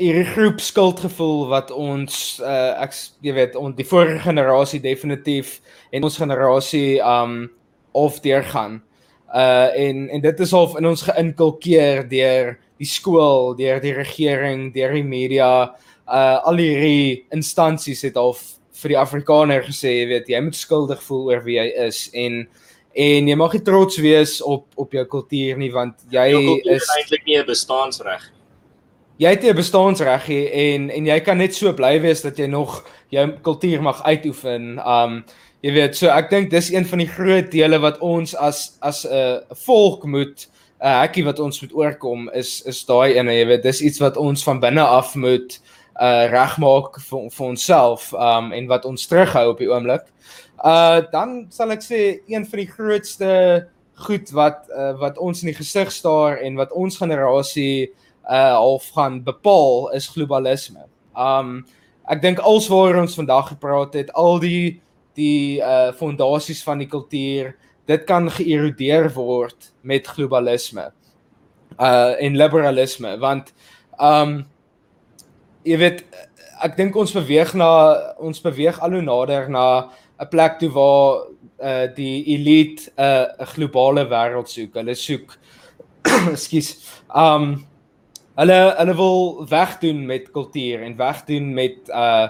[0.00, 5.60] hierdie groep skuldgevoel wat ons uh ek jy weet ons die vorige generasie definitief
[5.92, 7.50] en ons generasie um
[7.92, 8.80] of deur gaan.
[9.28, 14.72] Uh en en dit is half in ons geïnkulkeer deur die skool, deur die regering,
[14.74, 15.52] deur die media,
[16.08, 18.34] uh al hierdie instansies het al
[18.82, 22.42] vir die Afrikaner gesê, jy weet, jy moet skuldig voel oor wie jy is en
[22.94, 26.28] en jy mag nie trots wees op op jou kultuur nie want jy
[26.64, 28.42] is eintlik nie 'n bestaansreg nie
[29.22, 32.82] jy het 'n bestaansreg en en jy kan net so bly wees dat jy nog
[33.10, 34.78] jou kultuur mag uitoefen.
[34.78, 35.24] Um
[35.62, 39.04] jy weet, so ek dink dis een van die groot dele wat ons as as
[39.04, 39.36] 'n uh,
[39.66, 40.48] volk moet
[40.80, 44.00] 'n uh, hekkie wat ons moet oorkom is is daai ene, jy weet, dis iets
[44.00, 45.60] wat ons van binne af moet
[46.00, 50.02] uh regmaak vir vir onsself um en wat ons terughou op die oomblik.
[50.62, 52.00] Uh dan sal ek sê
[52.30, 53.30] een van die grootste
[54.06, 57.90] goed wat uh, wat ons in die gesig staar en wat ons generasie
[58.30, 60.86] uh half gaan bepaal is globalisme.
[61.18, 61.64] Um
[62.10, 64.80] ek dink alswaar ons vandag gepraat het, al die
[65.18, 67.52] die uh fondasies van die kultuur,
[67.90, 70.92] dit kan geërodeer word met globalisme.
[71.74, 73.50] Uh en liberalisme want
[73.98, 74.44] um
[75.66, 76.04] jy weet
[76.62, 77.70] ek dink ons beweeg na
[78.22, 79.66] ons beweeg al hoe nader na
[80.22, 81.26] 'n plek toe waar
[81.62, 84.74] uh die elite 'n uh, 'n globale wêreld soek.
[84.74, 85.36] Hulle soek
[86.34, 86.78] ekskuus.
[87.14, 87.66] Um
[88.32, 92.28] Hulle hulle wil wegdoen met kultuur en wegdoen met uh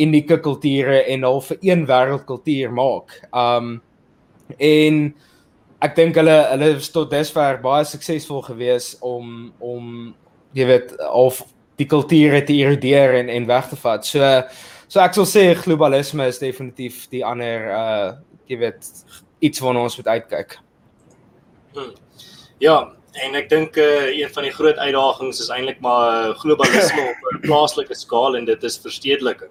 [0.00, 3.16] unieke kulture en al vir een wêreldkultuur maak.
[3.34, 3.80] Um
[4.58, 5.00] en
[5.82, 10.14] ek dink hulle hulle is tot dusver baie suksesvol gewees om om
[10.54, 11.42] jy weet of
[11.82, 14.06] die kulture te erodeer en en weg te vat.
[14.06, 14.22] So
[14.90, 18.08] so ek sal sê globalisme is definitief die ander uh
[18.50, 18.88] jy weet
[19.46, 20.56] iets waarna ons moet uitkyk.
[21.76, 21.92] Hmm.
[22.58, 27.02] Ja, En ek dink uh, een van die groot uitdagings is eintlik maar eh, globalisme
[27.10, 29.50] op 'n plaaslike skaal en dit is verstedeliking.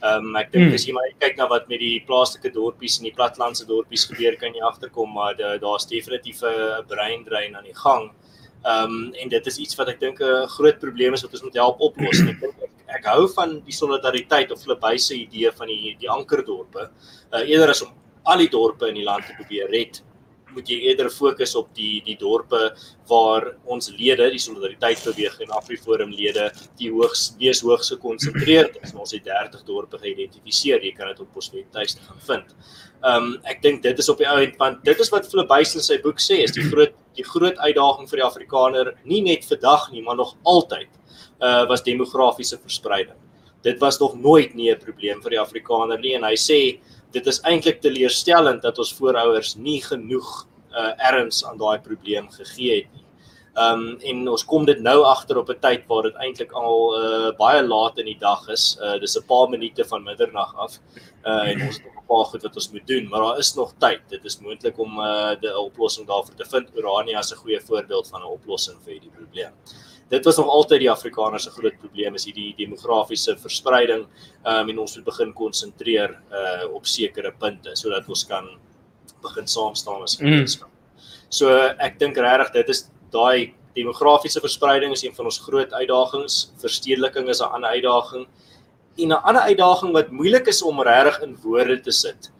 [0.00, 0.74] Ehm um, ek dink hmm.
[0.74, 4.36] as jy maar kyk na wat met die plaaslike dorpies en die platlandse dorpies gebeur,
[4.40, 8.08] kan jy agterkom maar daar's definitief 'n breindrein aan die gang.
[8.08, 8.25] Ehm
[8.64, 11.54] um, en dit is iets wat ek dink 'n groot probleem is wat ons moet
[11.54, 12.20] help oplos.
[12.20, 16.10] En ek dink ek, ek hou van die solidariteit of Flibyse idee van die die
[16.10, 16.90] ankerdorpe.
[17.32, 17.92] Uh, eerder as om
[18.24, 20.02] al die dorpe in die land te probeer red
[20.56, 22.60] moet jy eerder fokus op die die dorpe
[23.10, 26.48] waar ons lede, die solidariteit beweging en Afriforum lede
[26.80, 28.94] die hoogs mees hoogs gekonsentreerd is.
[28.96, 30.84] Ons het 30 dorpe geïdentifiseer.
[30.84, 32.54] Jy kan dit op ons webtuiste gaan vind.
[33.02, 35.50] Ehm um, ek dink dit is op die ou end want dit is wat Philip
[35.52, 39.22] Buys in sy boek sê is die groot die groot uitdaging vir die Afrikaner nie
[39.22, 40.88] net vandag nie, maar nog altyd
[41.40, 43.18] uh was demografiese verspreiding.
[43.62, 46.80] Dit was nog nooit nie 'n probleem vir die Afrikaner nie en hy sê
[47.12, 50.46] dit is eintlik teleurstellend dat ons voorouers nie genoeg
[50.76, 53.05] uh, erns aan daai probleem gegee het nie.
[53.56, 57.30] Um en ons kom dit nou agter op 'n tyd waar dit eintlik al uh,
[57.38, 58.76] baie laat in die dag is.
[58.82, 60.78] Uh dis 'n paar minute van middernag af.
[61.24, 63.54] Uh en ons het nog 'n paar goed wat ons moet doen, maar daar is
[63.54, 64.00] nog tyd.
[64.08, 66.76] Dit is moontlik om uh die oplossing daarvoor te vind.
[66.76, 69.52] Urania is 'n goeie voorbeeld van 'n oplossing vir hierdie probleem
[70.08, 74.04] dit was nog altyd die Afrikaners se groot probleem is hierdie demografiese verspreiding
[74.46, 78.48] um, en ons moet begin konsentreer uh op sekere punte sodat ons kan
[79.24, 80.68] begin saam staan as 'n gemeenskap.
[80.68, 81.02] Mm.
[81.28, 86.52] So ek dink regtig dit is daai demografiese verspreiding is een van ons groot uitdagings.
[86.62, 88.26] Verstedeliking is 'n ander uitdaging.
[88.96, 92.32] En 'n ander uitdaging wat moeilik is om regtig in woorde te sit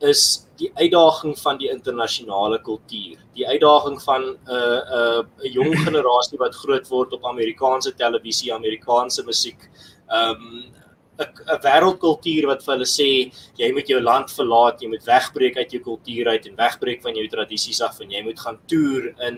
[0.00, 3.18] is die uitdaging van die internasionale kultuur.
[3.36, 7.94] Die uitdaging van 'n uh, 'n uh, 'n jong generasie wat groot word op Amerikaanse
[7.94, 9.68] televisie, Amerikaanse musiek.
[10.08, 10.72] Um
[11.18, 15.56] 'n 'n wêreldkultuur wat vir hulle sê jy moet jou land verlaat, jy moet wegbreek
[15.56, 19.14] uit jou kultuur uit en wegbreek van jou tradisies af en jy moet gaan toer
[19.28, 19.36] in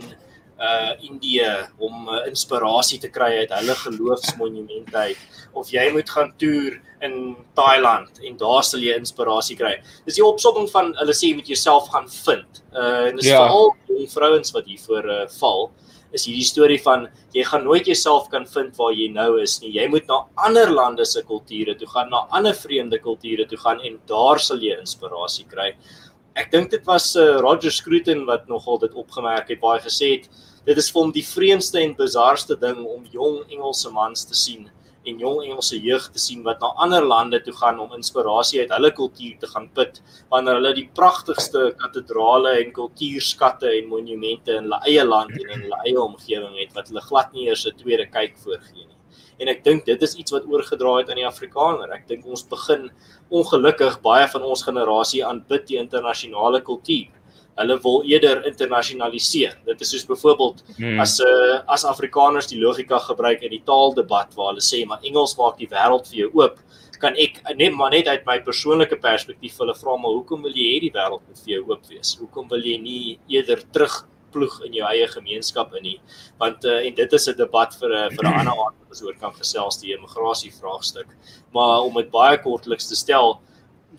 [0.62, 1.48] uh Indië
[1.82, 7.36] om uh, inspirasie te kry uit hulle geloofsmonumente uit of jy moet gaan toer in
[7.58, 9.74] Thailand en daar sal jy inspirasie kry.
[10.06, 12.62] Dis die opsomming van hulle sê jy moet jouself gaan vind.
[12.70, 13.42] Uh en dis ja.
[13.42, 15.70] veral die vrouens wat hiervoor uh, val.
[16.12, 19.72] is hierdie storie van jy gaan nooit jouself kan vind waar jy nou is nie.
[19.72, 23.80] Jy moet na ander lande se kulture toe gaan, na ander vreemde kulture toe gaan
[23.80, 25.72] en daar sal jy inspirasie kry.
[26.36, 30.28] Ek dink dit was uh, Roger Scruton wat nogal dit opgemerk het, baie gesê het
[30.66, 34.68] dit is vir hom die vreemdste en bizarste ding om jong Engelse mans te sien
[35.02, 38.74] en jong Engelse jeug te sien wat na ander lande toe gaan om inspirasie uit
[38.76, 39.98] hulle kultuur te gaan put
[40.30, 45.64] wanneer hulle die pragtigste kathedrale en kultuurskatte en monumente in hulle eie land en in
[45.66, 48.98] hulle eie omgewing het wat hulle glad nie eers 'n tweede kyk voorgee nie.
[49.40, 51.90] En ek dink dit is iets wat oorgedra het aan die Afrikaner.
[51.90, 52.90] Ek dink ons begin
[53.30, 57.10] ongelukkig baie van ons generasie aanbid die internasionale kultuur
[57.60, 59.56] hulle wil eerder internasionaliseer.
[59.66, 61.00] Dit is soos byvoorbeeld hmm.
[61.00, 64.86] as 'n uh, eh, as Afrikaners die logika gebruik in die taaldebat waar hulle sê
[64.86, 66.58] maar Engels maak die wêreld vir jou oop,
[67.02, 70.68] kan ek net maar net uit my persoonlike perspektief hulle vra maar hoekom wil jy
[70.74, 72.16] hê die wêreld moet vir jou oop wees?
[72.20, 75.98] Hoekom wil jy nie eerder terug ploeg in jou eie gemeenskap in nie
[76.40, 78.90] want uh, en dit is 'n debat vir 'n uh, vir 'n ander aand wat
[78.94, 81.08] ons oor kan gesels die immigrasie vraagstuk
[81.52, 83.40] maar om dit baie kortliks te stel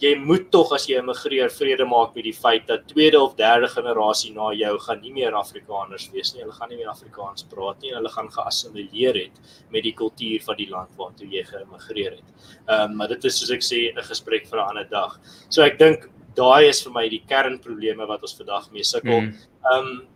[0.01, 3.67] jy moet tog as jy immigreer vrede maak met die feit dat tweede of derde
[3.69, 6.41] generasie na jou gaan nie meer Afrikaners wees nie.
[6.41, 7.93] Hulle gaan nie meer Afrikaans praat nie.
[7.93, 12.49] Hulle gaan geassimileer het met die kultuur van die land waartoe jy geïmmigreer het.
[12.67, 15.19] Ehm um, maar dit is soos ek sê 'n gesprek vir 'n ander dag.
[15.49, 19.21] So ek dink daai is vir my die kernprobleme wat ons vandag mee sukkel.
[19.21, 19.33] Mm.
[19.71, 20.07] Ehm um,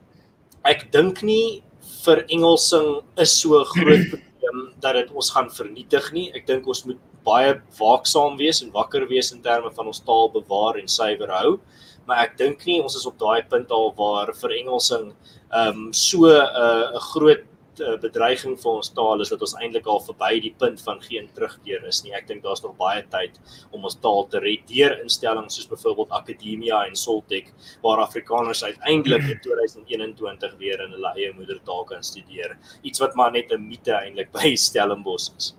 [0.66, 1.64] ek dink nie
[2.06, 6.32] vir Engelsing is so groot probleem dat dit ons gaan vernietig nie.
[6.34, 10.32] Ek dink ons moet baie waaksaam wees en wakker wees in terme van ons taal
[10.32, 11.58] bewaar en suiwer hou.
[12.08, 15.12] Maar ek dink nie ons is op daai punt al waar verengelsing
[15.52, 17.44] ehm um, so 'n uh, groot
[17.82, 21.28] uh, bedreiging vir ons taal is dat ons eintlik al verby die punt van geen
[21.36, 22.14] terugkeer is nie.
[22.18, 23.38] Ek dink daar's nog baie tyd
[23.72, 27.52] om ons taal te red deur instellings soos byvoorbeeld Akademia en Soltech
[27.84, 32.58] waar Afrikaners uiteindelik in 2021 weer in hulle eie moedertaal kan studeer.
[32.84, 35.54] Iets wat maar net 'n mite eintlik by Stellenbosch is.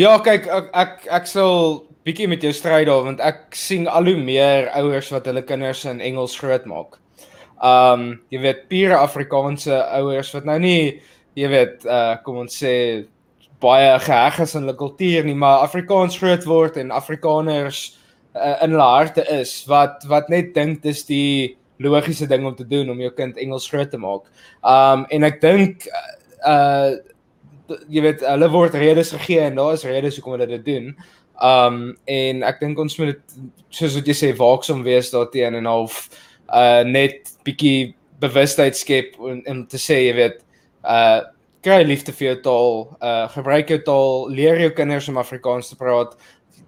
[0.00, 4.10] Ja, kyk ek ek, ek sal bietjie met jou stry daar want ek sien al
[4.10, 6.98] hoe meer ouers wat hulle kinders in Engels grootmaak.
[7.64, 11.00] Um jy weet pure Afrikaanse ouers wat nou nie
[11.38, 12.74] jy weet uh kom ons sê
[13.62, 17.94] baie geheg is in hulle kultuur nie, maar Afrikaans groot word en Afrikaners
[18.34, 22.66] uh, in hulle harte is wat wat net dink dis die logiese ding om te
[22.68, 24.28] doen om jou kind Engels groot te maak.
[24.60, 25.88] Um en ek dink
[26.42, 26.98] uh
[27.88, 30.90] jy weet hulle word redes gegee en daar is redes hoekom hulle dit doen.
[31.42, 33.36] Um en ek dink ons moet dit
[33.74, 36.06] soos wat jy sê waaksaam wees daarteen en half
[36.52, 40.40] uh net bietjie bewustheid skep en om te sê jy weet
[40.84, 41.24] uh
[41.64, 45.78] kry liefde vir jou taal, uh gebruik jou taal, leer jou kinders om Afrikaans te
[45.80, 46.12] praat.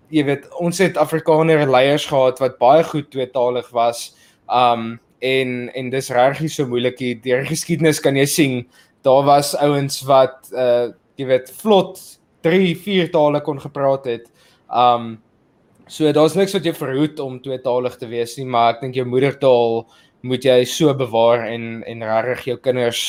[0.09, 4.14] Jy weet ons het Afrikaner leiers gehad wat baie goed tweetalig was.
[4.49, 8.57] Um en en dis regtig so moeilik hier deur geskiedenis kan jy sien
[9.07, 12.00] daar was ouens wat uh jy weet vlot
[12.44, 14.26] 3, 4 tale kon gepraat het.
[14.68, 15.16] Um
[15.86, 19.07] so daar's niks wat jou verhoed om tweetalig te wees nie, maar ek dink jou
[19.07, 19.84] moedertaal
[20.26, 23.04] moet jy so bewaar en en regtig jou kinders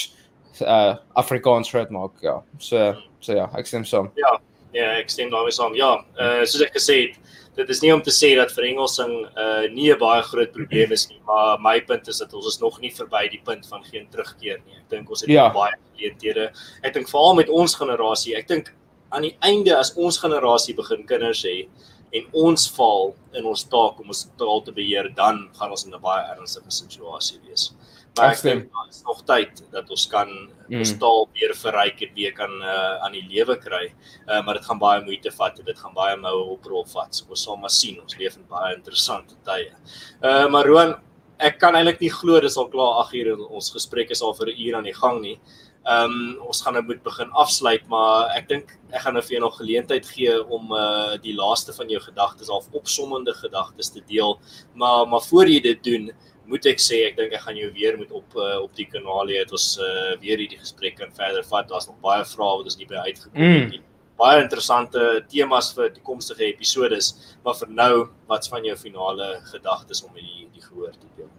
[0.62, 2.40] uh Afrikaans groot maak, ja.
[2.60, 4.12] So so ja, ek stem saam.
[4.16, 4.38] Ja.
[4.76, 5.76] Ja, ek stem daarmee saam.
[5.76, 7.27] Ja, uh soos ek gesê het,
[7.58, 11.08] dit is nie om te sê dat verengelsing uh nie 'n baie groot probleem is
[11.10, 14.08] nie, maar my punt is dat ons is nog nie verby die punt van geen
[14.10, 14.78] terugkeer nie.
[14.78, 15.50] Ek dink ons het ja.
[15.54, 16.52] baie geleenthede.
[16.84, 18.74] Ek dink veral met ons generasie, ek dink
[19.10, 21.68] aan die einde as ons generasie begin kinders hê
[22.14, 25.94] en ons val in ons taak om ons taal te beheer, dan gaan ons in
[25.94, 27.74] 'n baie ernstige situasie wees.
[28.18, 30.80] Maar ek dink is nog tyd dat ons kan mm.
[30.80, 33.84] ons taal weer verryk en weer kan uh, aan die lewe kry.
[34.28, 37.14] Uh, maar dit gaan baie moeite vat en dit gaan baie moue oprol vat.
[37.16, 38.00] So ons sal maar sien.
[38.04, 39.70] Ons leef in baie interessante tye.
[40.22, 40.96] Uh maar Roan,
[41.38, 44.54] ek kan eintlik nie glo dis al klaar 8 ure ons gesprek is al vir
[44.54, 45.38] 'n uur aan die gang nie.
[45.88, 49.38] Ehm um, ons gaan nou moet begin afsluit, maar ek dink ek gaan nou vir
[49.38, 54.02] jou nog geleentheid gee om uh die laaste van jou gedagtes of opsommende gedagtes te
[54.10, 54.36] deel.
[54.74, 56.12] Maar maar voor jy dit doen,
[56.48, 59.28] moet ek sê ek dink ek gaan jou weer moet op uh, op die kanaal
[59.32, 59.44] hê.
[59.44, 61.68] Dit was uh, weer hierdie gesprek kan verder vat.
[61.70, 63.74] Daar's nog baie vrae wat ons nie by uitgekom het mm.
[63.76, 63.84] nie.
[64.18, 67.12] Baie interessante temas vir toekomstige episodes,
[67.46, 67.92] maar vir nou,
[68.32, 71.30] wat's van jou finale gedagtes om hierdie die gehoor te deel?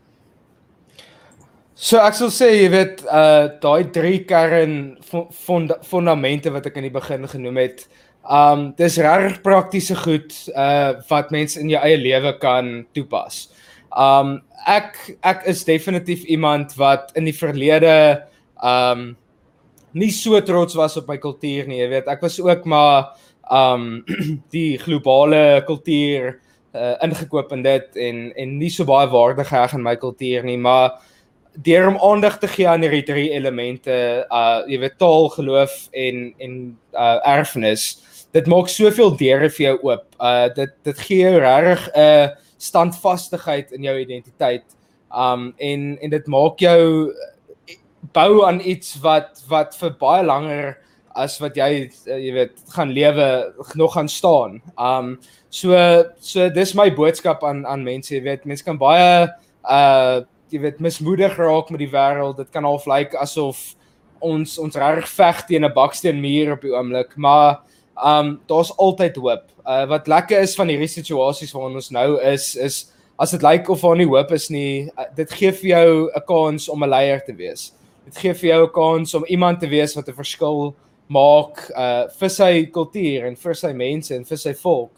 [1.78, 6.88] So ek sal sê jy weet uh daai drie kern fond, fondamente wat ek in
[6.88, 7.84] die begin genoem het.
[8.26, 13.46] Um dis regtig praktiese goed uh wat mense in jou eie lewe kan toepas.
[13.97, 18.24] Um ek ek is definitief iemand wat in die verlede
[18.62, 19.16] um
[19.97, 22.11] nie so trots was op my kultuur nie, jy weet.
[22.11, 23.14] Ek was ook maar
[23.51, 24.05] um
[24.55, 26.36] die globale kultuur
[26.74, 30.59] uh, ingekoop in dit en en nie so baie waarde geheg aan my kultuur nie,
[30.59, 30.99] maar
[31.64, 33.95] deur om aandag te gee aan hierdie drie elemente,
[34.30, 36.59] uh jy weet taal, geloof en en
[36.95, 37.89] uh erfenis,
[38.36, 40.05] dit maak soveel deure vir jou oop.
[40.20, 42.28] Uh dit dit gee jou regtig 'n uh,
[42.59, 44.66] standvastigheid in jou identiteit.
[45.14, 47.12] Um en en dit maak jou
[48.14, 50.76] bou aan iets wat wat vir baie langer
[51.18, 53.28] as wat jy uh, jy weet gaan lewe
[53.74, 54.61] nog gaan staan.
[54.76, 55.16] Um
[55.50, 55.74] so
[56.20, 59.28] so dis my boodskap aan aan mense, jy weet, mense kan baie
[59.64, 62.38] uh jy weet mismoedig raak met die wêreld.
[62.38, 63.74] Dit kan half lyk like asof
[64.24, 67.61] ons ons reg veg teen 'n baksteen muur op die oomblik, maar
[68.05, 69.44] um daar's altyd hoop.
[69.66, 73.68] Uh wat lekker is van hierdie situasies waarin ons nou is is as dit lyk
[73.68, 76.90] of daar nie hoop is nie, uh, dit gee vir jou 'n kans om 'n
[76.90, 77.72] leier te wees.
[78.05, 80.74] Dit gee vir jou 'n kans om iemand te wees wat 'n verskil
[81.09, 84.92] maak uh vir sy kultuur en vir sy mense en vir sy volk.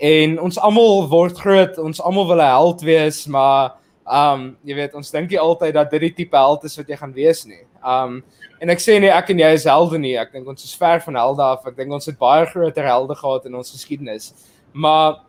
[0.00, 3.72] En ons almal word groot, ons almal wil 'n held wees, maar
[4.06, 6.96] um jy weet ons dink nie altyd dat dit die tipe held is wat jy
[6.96, 7.62] gaan wees nie.
[7.84, 8.22] Um
[8.60, 10.16] en ek sê nie ek en jy is helde nie.
[10.20, 11.66] Ek dink ons is ver van helde af.
[11.66, 14.32] Ek dink ons het baie groter helde gehad in ons geskiedenis.
[14.72, 15.22] Maar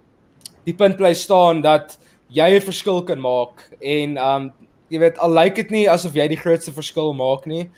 [0.66, 1.98] die punt bly staan dat
[2.30, 4.52] jy 'n verskil kan maak en um
[4.90, 7.70] jy weet al lyk dit nie asof jy die grootste verskil maak nie.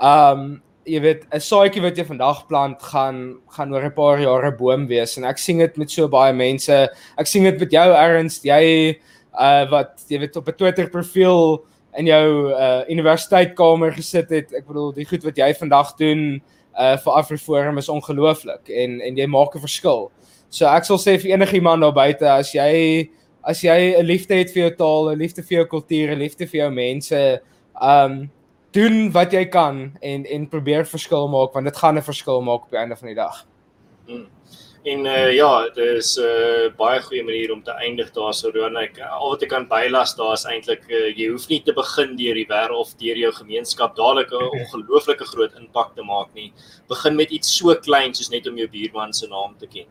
[0.00, 4.50] Um jy weet 'n saadjie wat jy vandag plant gaan gaan oor 'n paar jare
[4.50, 6.88] 'n boom wees en ek sien dit met so baie mense.
[7.18, 8.44] Ek sien dit met jou Ernst.
[8.44, 8.98] Jy
[9.32, 11.64] uh wat jy weet op 'n Twitter profiel
[11.98, 14.52] in jou uh universiteitkamer gesit het.
[14.52, 16.42] Ek bedoel die goed wat jy vandag doen
[16.78, 20.10] uh vir Afriforum is ongelooflik en en jy maak 'n verskil.
[20.50, 23.10] So ek sal sê vir enigiemand daar buite as jy
[23.42, 26.46] as jy 'n liefde het vir jou taal, 'n liefde vir jou kultuur, 'n liefde
[26.46, 27.40] vir jou mense,
[27.80, 28.30] um
[28.72, 32.64] doen wat jy kan en en probeer verskil maak want dit gaan 'n verskil maak
[32.64, 33.46] op die einde van die dag.
[34.06, 34.26] Hmm.
[34.82, 38.76] En uh ja, dit is 'n uh, baie goeie manier om te eindig daarso dan
[38.76, 42.16] ek al wat ek kan bylas daar is eintlik uh, jy hoef nie te begin
[42.18, 46.52] deur die wêreld of deur jou gemeenskap dadelik 'n ongelooflike groot impak te maak nie.
[46.88, 49.86] Begin met iets so klein soos net om jou buurman se naam te ken.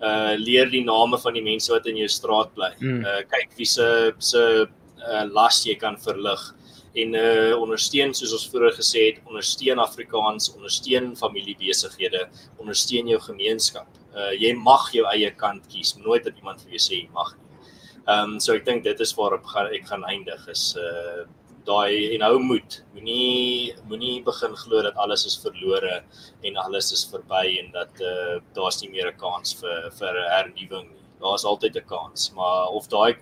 [0.00, 2.72] Uh leer die name van die mense wat in jou straat bly.
[2.80, 6.54] Uh kyk wie se se uh, las jy kan verlig
[6.94, 12.28] en uh ondersteun soos ons vroeër gesê het, ondersteun Afrikaans, ondersteun familiebesighede,
[12.58, 14.01] ondersteun jou gemeenskap.
[14.14, 17.34] Uh jy mag jou eie kant kies, nooit dat iemand vir jou sê jy mag
[17.36, 17.68] nie.
[18.02, 21.24] Ehm um, so ek dink dit is waarop gaan ek gaan eindig is uh
[21.66, 22.80] daai en hou moed.
[22.94, 26.02] Moenie moenie begin glo dat alles is verlore
[26.42, 30.90] en alles is verby en dat uh daar's nie meer 'n kans vir vir hernuwing
[30.90, 33.16] nie daar's altyd 'n kans, maar of daai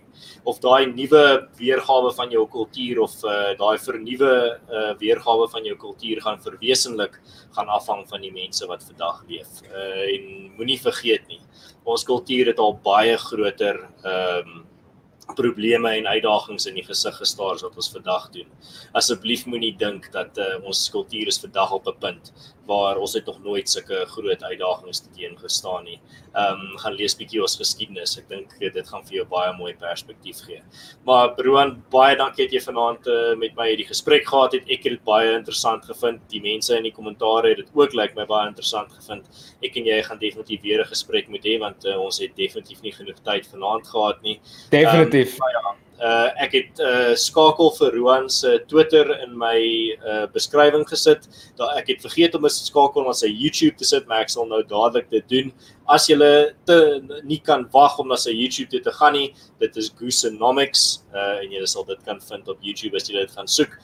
[0.45, 4.33] of daai nuwe weergawe van jou kultuur of uh, daai vernuwe
[4.71, 7.21] uh, weergawe van jou kultuur gaan verwesenlik
[7.53, 9.63] gaan afhang van die mense wat vandag leef.
[9.69, 11.41] Uh, en moenie vergeet nie,
[11.85, 14.67] ons kultuur het al baie groter ehm um,
[15.35, 18.49] probleme en uitdagings in die gesig gestaar wat ons vandag doen.
[18.99, 22.33] Asseblief moenie dink dat uh, ons kultuur is vandag op 'n punt
[22.67, 25.99] waar ons het nog nooit sulke groot uitdagings teen gestaan nie.
[26.35, 28.17] Ehm um, gaan lees bietjie ons geskiedenis.
[28.19, 30.61] Ek dink dit gaan vir jou baie mooi perspektief gee.
[31.07, 34.69] Maar Roan, baie dankie dat jy vanaand uh, met my hierdie gesprek gehad het.
[34.71, 36.23] Ek het dit baie interessant gevind.
[36.31, 39.27] Die mense in die kommentare het dit ook lyk like my baie interessant gevind.
[39.63, 42.83] Ek en jy gaan definitief weer 'n gesprek moet hê want uh, ons het definitief
[42.83, 44.41] nie genoeg tyd vanaand gehad nie.
[44.71, 45.39] Definitief.
[45.39, 45.39] Um, definitief.
[45.39, 49.59] Ja, uh ek het uh skakel vir Roan se Twitter in my
[50.01, 51.29] uh beskrywing gesit.
[51.59, 54.47] Daar ek het vergeet om 'n skakel na sy YouTube te sit, maar ek sal
[54.47, 55.53] nou dadelik dit doen.
[55.89, 56.17] As jy
[56.65, 56.79] te
[57.25, 61.43] nie kan wag om na sy YouTube toe te gaan nie, dit is Goosenomics uh
[61.43, 63.77] en jy sal dit kan vind op YouTube as jy dit gaan soek.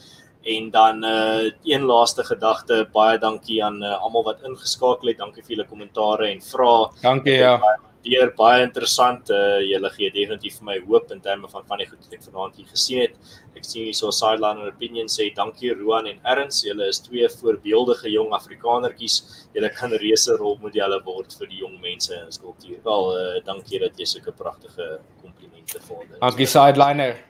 [0.46, 5.18] En dan uh een laaste gedagte, baie dankie aan uh, almal wat ingeskakel het.
[5.18, 6.88] Dankie vir julle kommentare en vrae.
[7.02, 7.58] Dankie ja.
[7.58, 11.78] Baie, waardeer baie interessant uh julle gee definitief vir my hoop in terme van van
[11.78, 13.14] die goed wat ek vanaand hier gesien het.
[13.56, 17.28] Ek sien hier so sideline and opinion sê dankie Roan en Erns, julle is twee
[17.28, 19.46] voorbeeldige jong Afrikanertjies.
[19.54, 22.80] Julle kan reuse rolmodelle word vir die jong mense in ons kultuur.
[22.84, 26.18] Wel uh dankie dat jy sulke pragtige komplimente vorder.
[26.20, 27.22] Dankie sideliner.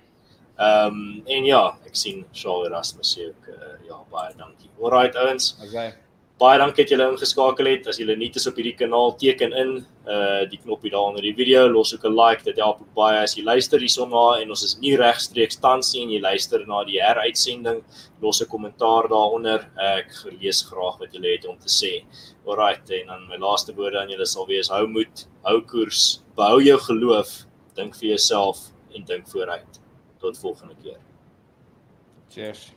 [0.57, 4.71] Ehm um, en ja, ek sien Shaw Erasmus sê ook uh, ja baie dankie.
[4.81, 5.55] Alright ouens.
[5.65, 5.95] Okay.
[6.37, 7.87] Baie dankie dat julle ingeskakel het.
[7.89, 9.71] As julle nuut is op hierdie kanaal, teken in
[10.05, 12.45] uh die knoppie daar onder die video, los ook 'n like.
[12.45, 15.91] Dit help ook baie as jy luister hierson na en ons is nie regstreeks tans
[15.91, 17.83] sien jy luister na die heruitsending,
[18.21, 19.67] los 'n kommentaar daaronder.
[19.79, 22.05] Ek lees graag wat julle het om te sê.
[22.47, 26.61] Alrite, en dan my laaste woorde aan julle sal wees: hou moed, hou koers, behou
[26.61, 28.59] jou geloof, dink vir jouself
[28.95, 29.81] en dink vooruit.
[30.21, 31.01] Tot volgende keer.
[32.29, 32.77] Cheers.